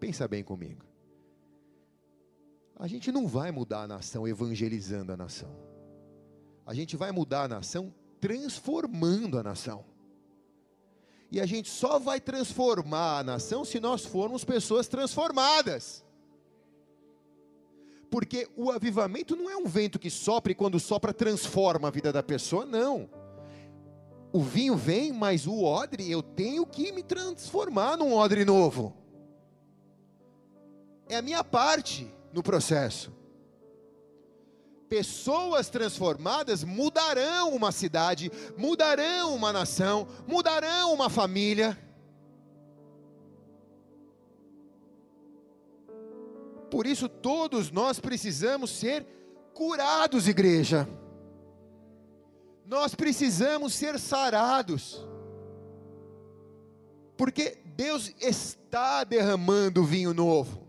[0.00, 0.84] Pensa bem comigo.
[2.76, 5.71] A gente não vai mudar a nação evangelizando a nação.
[6.66, 9.84] A gente vai mudar a nação transformando a nação.
[11.30, 16.04] E a gente só vai transformar a nação se nós formos pessoas transformadas
[18.12, 22.12] porque o avivamento não é um vento que sopra e quando sopra transforma a vida
[22.12, 23.08] da pessoa, não.
[24.30, 28.94] O vinho vem, mas o odre, eu tenho que me transformar num odre novo.
[31.08, 33.10] É a minha parte no processo.
[34.92, 41.78] Pessoas transformadas mudarão uma cidade, mudarão uma nação, mudarão uma família.
[46.70, 49.06] Por isso, todos nós precisamos ser
[49.54, 50.86] curados, igreja.
[52.66, 55.02] Nós precisamos ser sarados.
[57.16, 60.61] Porque Deus está derramando vinho novo.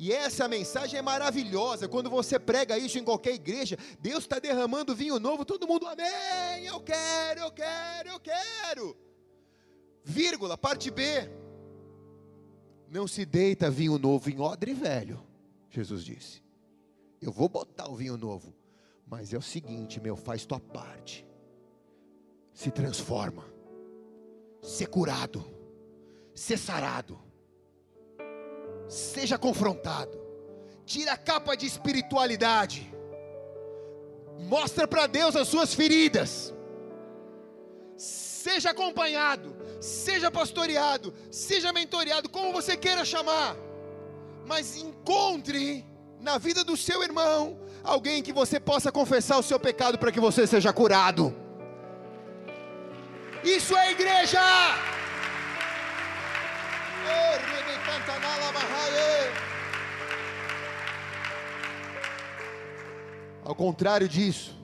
[0.00, 1.86] E essa mensagem é maravilhosa.
[1.86, 6.64] Quando você prega isso em qualquer igreja, Deus está derramando vinho novo, todo mundo, amém,
[6.64, 8.96] eu quero, eu quero, eu quero.
[10.02, 11.04] Vírgula, parte B.
[12.88, 15.22] Não se deita vinho novo em odre velho,
[15.68, 16.42] Jesus disse.
[17.20, 18.54] Eu vou botar o vinho novo,
[19.06, 21.26] mas é o seguinte, meu, faz tua parte.
[22.54, 23.44] Se transforma.
[24.62, 25.44] Ser curado.
[26.34, 27.20] Ser sarado.
[28.90, 30.20] Seja confrontado.
[30.84, 32.92] Tira a capa de espiritualidade.
[34.40, 36.52] Mostra para Deus as suas feridas.
[37.96, 43.56] Seja acompanhado seja pastoreado, seja mentoreado, como você queira chamar,
[44.46, 45.86] mas encontre
[46.20, 50.20] na vida do seu irmão alguém que você possa confessar o seu pecado para que
[50.20, 51.34] você seja curado.
[53.42, 54.38] Isso é igreja.
[63.44, 64.56] Ao contrário disso,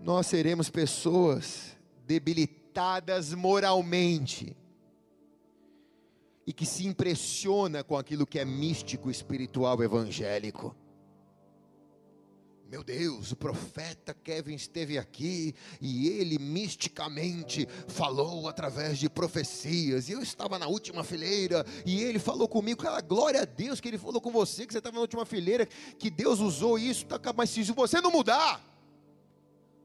[0.00, 1.76] nós seremos pessoas
[2.06, 4.56] debilitadas moralmente
[6.46, 10.74] e que se impressiona com aquilo que é místico, espiritual, evangélico.
[12.70, 20.08] Meu Deus, o profeta Kevin esteve aqui e ele misticamente falou através de profecias.
[20.08, 22.80] E eu estava na última fileira e ele falou comigo.
[22.80, 25.66] Cara, glória a Deus que ele falou com você, que você estava na última fileira,
[25.98, 27.04] que Deus usou isso.
[27.34, 28.64] Mas se você não mudar,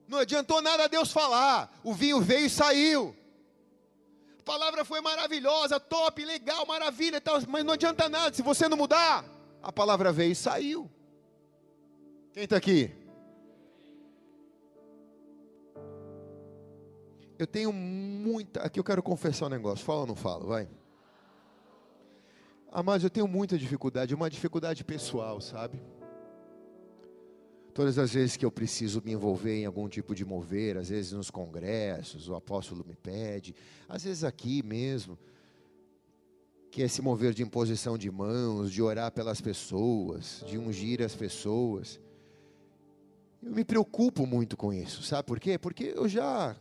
[0.07, 1.75] não adiantou nada Deus falar.
[1.83, 3.15] O vinho veio e saiu.
[4.41, 9.25] A palavra foi maravilhosa, top, legal, maravilha, mas não adianta nada se você não mudar.
[9.63, 10.94] A palavra veio e saiu.
[12.35, 12.91] Quem está aqui?
[17.39, 18.59] Eu tenho muita.
[18.59, 19.85] Aqui eu quero confessar um negócio.
[19.85, 20.45] Fala ou não fala?
[20.45, 20.67] Vai.
[22.83, 25.81] Mas eu tenho muita dificuldade, uma dificuldade pessoal, sabe?
[27.73, 31.13] Todas as vezes que eu preciso me envolver em algum tipo de mover, às vezes
[31.13, 33.55] nos congressos, o apóstolo me pede,
[33.87, 35.17] às vezes aqui mesmo,
[36.69, 41.15] que é se mover de imposição de mãos, de orar pelas pessoas, de ungir as
[41.15, 41.97] pessoas.
[43.45, 45.55] Eu me preocupo muito com isso, sabe por quê?
[45.55, 46.57] Porque eu já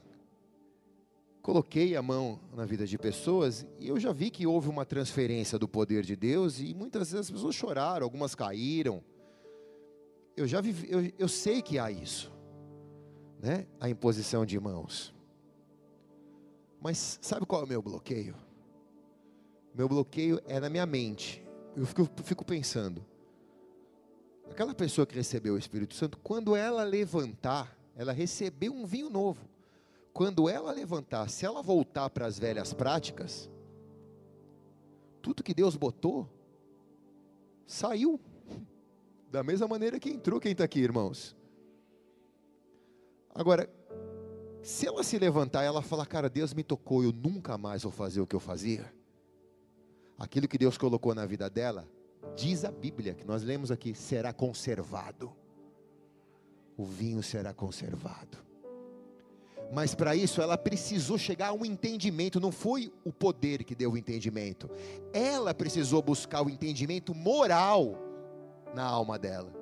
[1.40, 5.58] coloquei a mão na vida de pessoas e eu já vi que houve uma transferência
[5.58, 9.02] do poder de Deus e muitas vezes as pessoas choraram, algumas caíram.
[10.36, 12.30] Eu já vivi, eu, eu sei que há isso,
[13.40, 13.66] né?
[13.80, 15.14] A imposição de mãos.
[16.82, 18.36] Mas sabe qual é o meu bloqueio?
[19.74, 21.42] Meu bloqueio é na minha mente.
[21.74, 23.02] Eu fico, fico pensando,
[24.50, 29.48] Aquela pessoa que recebeu o Espírito Santo, quando ela levantar, ela recebeu um vinho novo.
[30.12, 33.50] Quando ela levantar, se ela voltar para as velhas práticas,
[35.20, 36.28] tudo que Deus botou
[37.66, 38.20] saiu
[39.30, 40.38] da mesma maneira que entrou.
[40.38, 41.34] Quem está aqui, irmãos?
[43.34, 43.68] Agora,
[44.62, 47.90] se ela se levantar e ela falar, cara, Deus me tocou, eu nunca mais vou
[47.90, 48.94] fazer o que eu fazia.
[50.16, 51.88] Aquilo que Deus colocou na vida dela,
[52.36, 55.32] Diz a Bíblia, que nós lemos aqui, será conservado.
[56.76, 58.38] O vinho será conservado.
[59.72, 63.92] Mas para isso ela precisou chegar a um entendimento, não foi o poder que deu
[63.92, 64.68] o entendimento.
[65.12, 67.98] Ela precisou buscar o entendimento moral
[68.74, 69.52] na alma dela.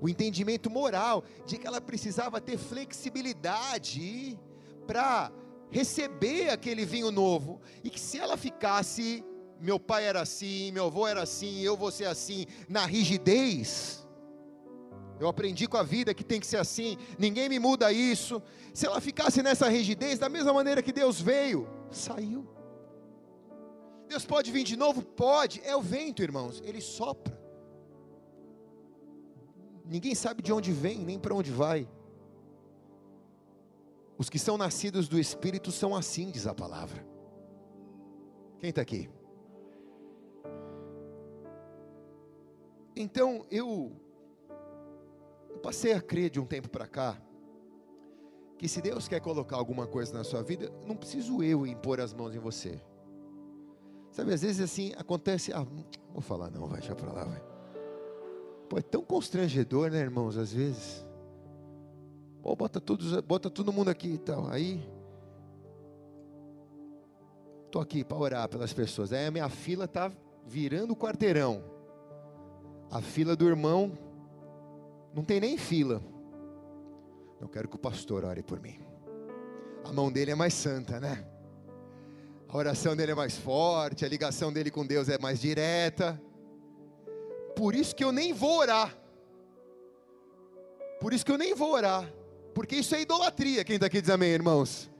[0.00, 4.38] O entendimento moral de que ela precisava ter flexibilidade
[4.86, 5.30] para
[5.70, 9.24] receber aquele vinho novo e que se ela ficasse
[9.62, 14.04] meu pai era assim, meu avô era assim, eu vou ser assim, na rigidez.
[15.20, 18.42] Eu aprendi com a vida que tem que ser assim, ninguém me muda isso.
[18.74, 22.44] Se ela ficasse nessa rigidez, da mesma maneira que Deus veio, saiu.
[24.08, 25.00] Deus pode vir de novo?
[25.00, 27.40] Pode, é o vento, irmãos, ele sopra.
[29.84, 31.88] Ninguém sabe de onde vem, nem para onde vai.
[34.18, 37.06] Os que são nascidos do Espírito são assim, diz a palavra.
[38.58, 39.08] Quem está aqui?
[42.94, 43.92] Então eu,
[45.50, 47.20] eu passei a crer de um tempo para cá
[48.58, 52.14] que se Deus quer colocar alguma coisa na sua vida, não preciso eu impor as
[52.14, 52.80] mãos em você.
[54.12, 57.42] Sabe, às vezes assim acontece, ah, não vou falar não, vai, deixa para lá, vai.
[58.68, 61.04] Pô, é tão constrangedor, né, irmãos, às vezes.
[62.40, 64.48] Pô, bota, todos, bota todo mundo aqui e tal.
[64.48, 64.80] Aí,
[67.70, 69.12] tô aqui para orar pelas pessoas.
[69.12, 70.12] Aí a minha fila tá
[70.46, 71.71] virando o quarteirão.
[72.92, 73.98] A fila do irmão
[75.14, 76.02] não tem nem fila.
[77.40, 78.78] Eu quero que o pastor ore por mim.
[79.82, 81.26] A mão dele é mais santa, né?
[82.46, 86.20] A oração dele é mais forte, a ligação dele com Deus é mais direta.
[87.56, 88.94] Por isso que eu nem vou orar.
[91.00, 92.12] Por isso que eu nem vou orar.
[92.54, 93.64] Porque isso é idolatria.
[93.64, 94.90] Quem está aqui diz amém, irmãos?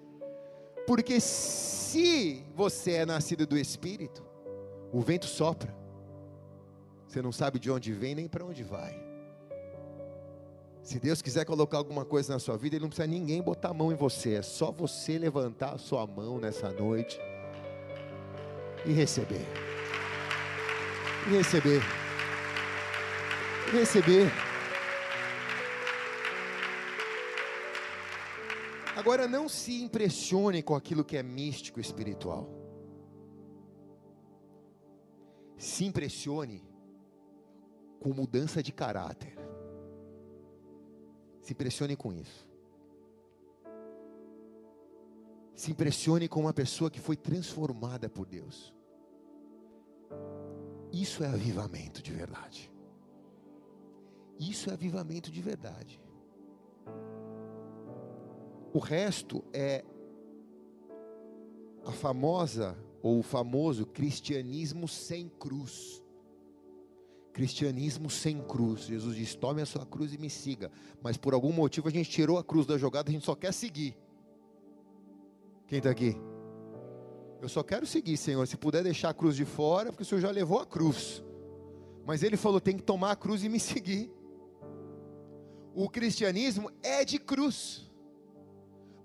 [0.86, 4.24] Porque se você é nascido do Espírito,
[4.90, 5.81] o vento sopra.
[7.12, 8.98] Você não sabe de onde vem nem para onde vai.
[10.82, 13.74] Se Deus quiser colocar alguma coisa na sua vida, Ele não precisa ninguém botar a
[13.74, 14.36] mão em você.
[14.36, 17.20] É só você levantar a sua mão nessa noite
[18.86, 19.46] e receber.
[21.28, 21.82] E receber.
[23.68, 24.32] E receber.
[28.96, 32.48] Agora não se impressione com aquilo que é místico espiritual.
[35.58, 36.71] Se impressione
[38.02, 39.38] com mudança de caráter.
[41.40, 42.44] Se impressione com isso.
[45.54, 48.74] Se impressione com uma pessoa que foi transformada por Deus.
[50.92, 52.72] Isso é avivamento de verdade.
[54.36, 56.00] Isso é avivamento de verdade.
[58.74, 59.84] O resto é
[61.84, 66.02] a famosa ou o famoso cristianismo sem cruz
[67.32, 68.82] Cristianismo sem cruz.
[68.82, 70.70] Jesus diz: tome a sua cruz e me siga.
[71.02, 73.52] Mas por algum motivo a gente tirou a cruz da jogada, a gente só quer
[73.52, 73.96] seguir.
[75.66, 76.14] Quem está aqui?
[77.40, 78.46] Eu só quero seguir, Senhor.
[78.46, 81.22] Se puder deixar a cruz de fora, porque o Senhor já levou a cruz.
[82.04, 84.10] Mas Ele falou: tem que tomar a cruz e me seguir.
[85.74, 87.90] O cristianismo é de cruz,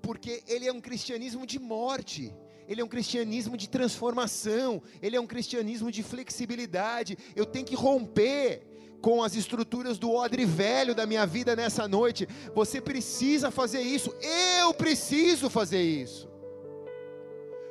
[0.01, 2.35] porque ele é um cristianismo de morte
[2.67, 7.17] ele é um cristianismo de transformação, ele é um cristianismo de flexibilidade.
[7.35, 8.67] Eu tenho que romper
[9.01, 12.27] com as estruturas do odre velho da minha vida nessa noite.
[12.53, 14.13] Você precisa fazer isso,
[14.59, 16.27] eu preciso fazer isso.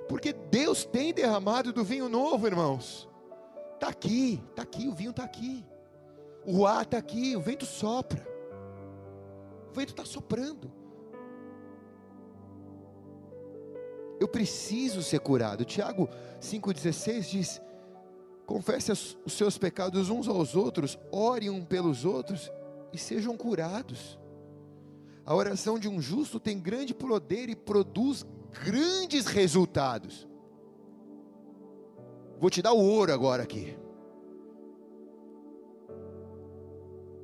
[0.09, 3.09] Porque Deus tem derramado do vinho novo, irmãos.
[3.75, 5.65] Está aqui, está aqui, o vinho está aqui.
[6.47, 8.27] O ar está aqui, o vento sopra.
[9.69, 10.73] O vento está soprando.
[14.27, 15.65] Eu preciso ser curado.
[15.65, 16.09] Tiago
[16.41, 17.63] 5,16 diz:
[18.45, 22.51] confesse os seus pecados uns aos outros, orem um pelos outros
[22.93, 24.19] e sejam curados.
[25.25, 28.27] A oração de um justo tem grande poder e produz
[28.65, 30.27] grandes resultados.
[32.41, 33.79] Vou te dar o ouro agora aqui.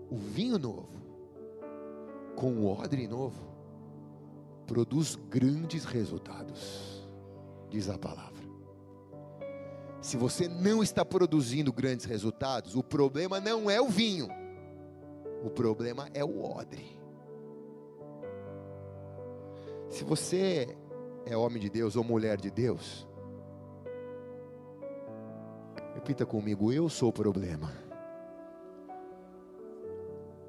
[0.08, 1.02] O vinho novo,
[2.36, 3.51] com o odre novo,
[4.66, 7.06] produz grandes resultados,
[7.68, 8.42] diz a palavra.
[10.00, 14.28] Se você não está produzindo grandes resultados, o problema não é o vinho,
[15.44, 16.98] o problema é o odre.
[19.88, 20.76] Se você
[21.24, 23.06] é homem de Deus ou mulher de Deus,
[25.94, 27.70] repita comigo: eu sou o problema.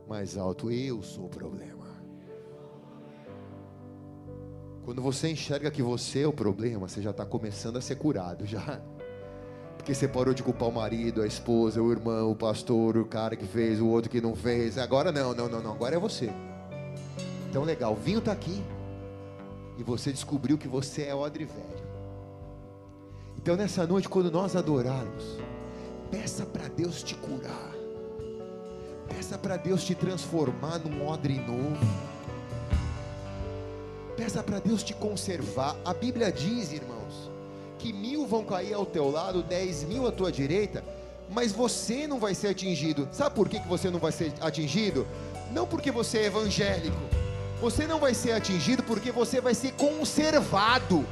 [0.08, 1.83] Mais alto, eu sou o problema.
[4.86, 8.46] Quando você enxerga que você é o problema, você já está começando a ser curado
[8.46, 8.82] já.
[9.78, 13.36] Porque você parou de culpar o marido, a esposa, o irmão, o pastor, o cara
[13.36, 14.78] que fez, o outro que não fez.
[14.78, 15.72] Agora não, não, não, não.
[15.72, 16.30] Agora é você.
[17.50, 18.62] Então legal, o vinho está aqui.
[19.78, 21.84] E você descobriu que você é odre velho.
[23.38, 25.38] Então nessa noite, quando nós adorarmos,
[26.12, 27.72] peça para Deus te curar.
[29.08, 32.13] Peça para Deus te transformar num odre novo.
[34.24, 35.76] Peça para Deus te conservar.
[35.84, 37.30] A Bíblia diz, irmãos,
[37.78, 40.82] que mil vão cair ao teu lado, dez mil à tua direita,
[41.30, 43.06] mas você não vai ser atingido.
[43.12, 45.06] Sabe por que, que você não vai ser atingido?
[45.52, 46.96] Não porque você é evangélico.
[47.60, 51.06] Você não vai ser atingido porque você vai ser conservado.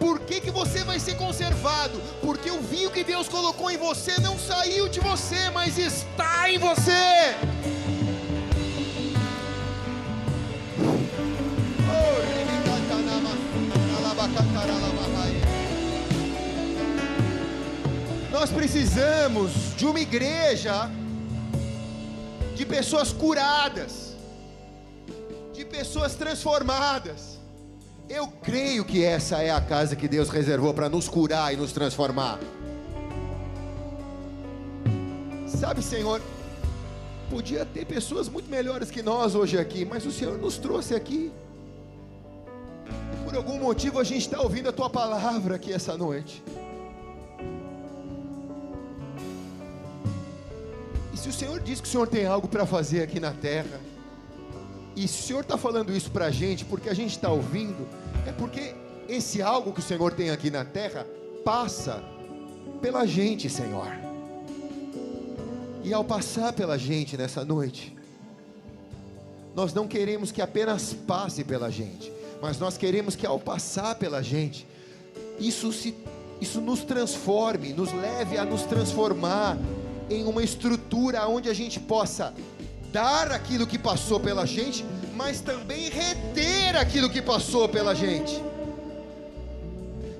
[0.00, 2.02] Por que, que você vai ser conservado?
[2.20, 6.58] Porque o vinho que Deus colocou em você não saiu de você, mas está em
[6.58, 7.36] você.
[18.44, 20.90] Nós precisamos de uma igreja
[22.54, 24.14] de pessoas curadas,
[25.54, 27.38] de pessoas transformadas.
[28.06, 31.72] Eu creio que essa é a casa que Deus reservou para nos curar e nos
[31.72, 32.38] transformar.
[35.48, 36.20] Sabe, Senhor,
[37.30, 41.32] podia ter pessoas muito melhores que nós hoje aqui, mas o Senhor nos trouxe aqui
[43.24, 46.44] por algum motivo a gente está ouvindo a tua palavra aqui essa noite.
[51.24, 53.80] Se o Senhor diz que o Senhor tem algo para fazer aqui na terra,
[54.94, 57.88] e se o Senhor está falando isso para a gente, porque a gente está ouvindo,
[58.26, 58.74] é porque
[59.08, 61.06] esse algo que o Senhor tem aqui na terra
[61.42, 62.04] passa
[62.82, 63.86] pela gente, Senhor.
[65.82, 67.96] E ao passar pela gente nessa noite,
[69.56, 72.12] nós não queremos que apenas passe pela gente,
[72.42, 74.66] mas nós queremos que ao passar pela gente,
[75.40, 75.94] isso, se,
[76.38, 79.56] isso nos transforme, nos leve a nos transformar
[80.10, 82.32] em uma estrutura onde a gente possa
[82.92, 84.84] dar aquilo que passou pela gente,
[85.16, 88.42] mas também reter aquilo que passou pela gente.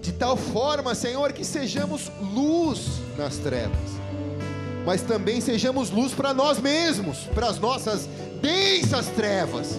[0.00, 3.78] De tal forma, Senhor, que sejamos luz nas trevas,
[4.84, 8.08] mas também sejamos luz para nós mesmos, para as nossas
[8.42, 9.78] densas trevas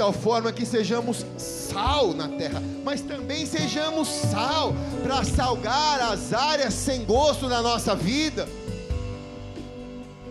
[0.00, 4.72] tal forma que sejamos sal na terra, mas também sejamos sal
[5.02, 8.48] para salgar as áreas sem gosto da nossa vida,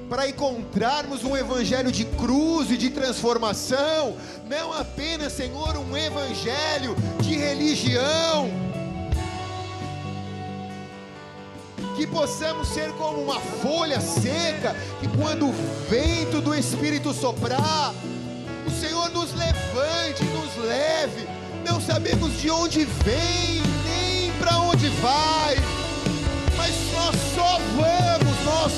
[0.09, 4.17] para encontrarmos um evangelho de cruz e de transformação,
[4.49, 8.49] não apenas, Senhor, um evangelho de religião.
[11.95, 15.53] que possamos ser como uma folha seca, que quando o
[15.89, 17.93] vento do Espírito soprar,
[18.89, 21.27] Senhor nos levante, nos leve.
[21.63, 25.55] Não sabemos de onde vem, nem para onde vai,
[26.57, 28.71] mas nós só vamos, nós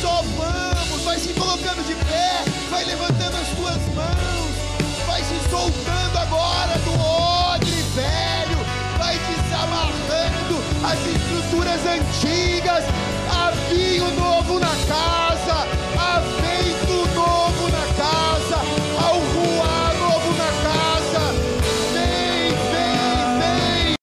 [0.00, 1.02] só vamos.
[1.04, 6.98] Vai se colocando de pé, vai levantando as tuas mãos, vai se soltando agora do
[6.98, 8.58] odre velho,
[8.96, 12.84] vai desamarrando as estruturas antigas.
[13.30, 15.66] Havia o novo na casa,
[15.98, 16.47] havia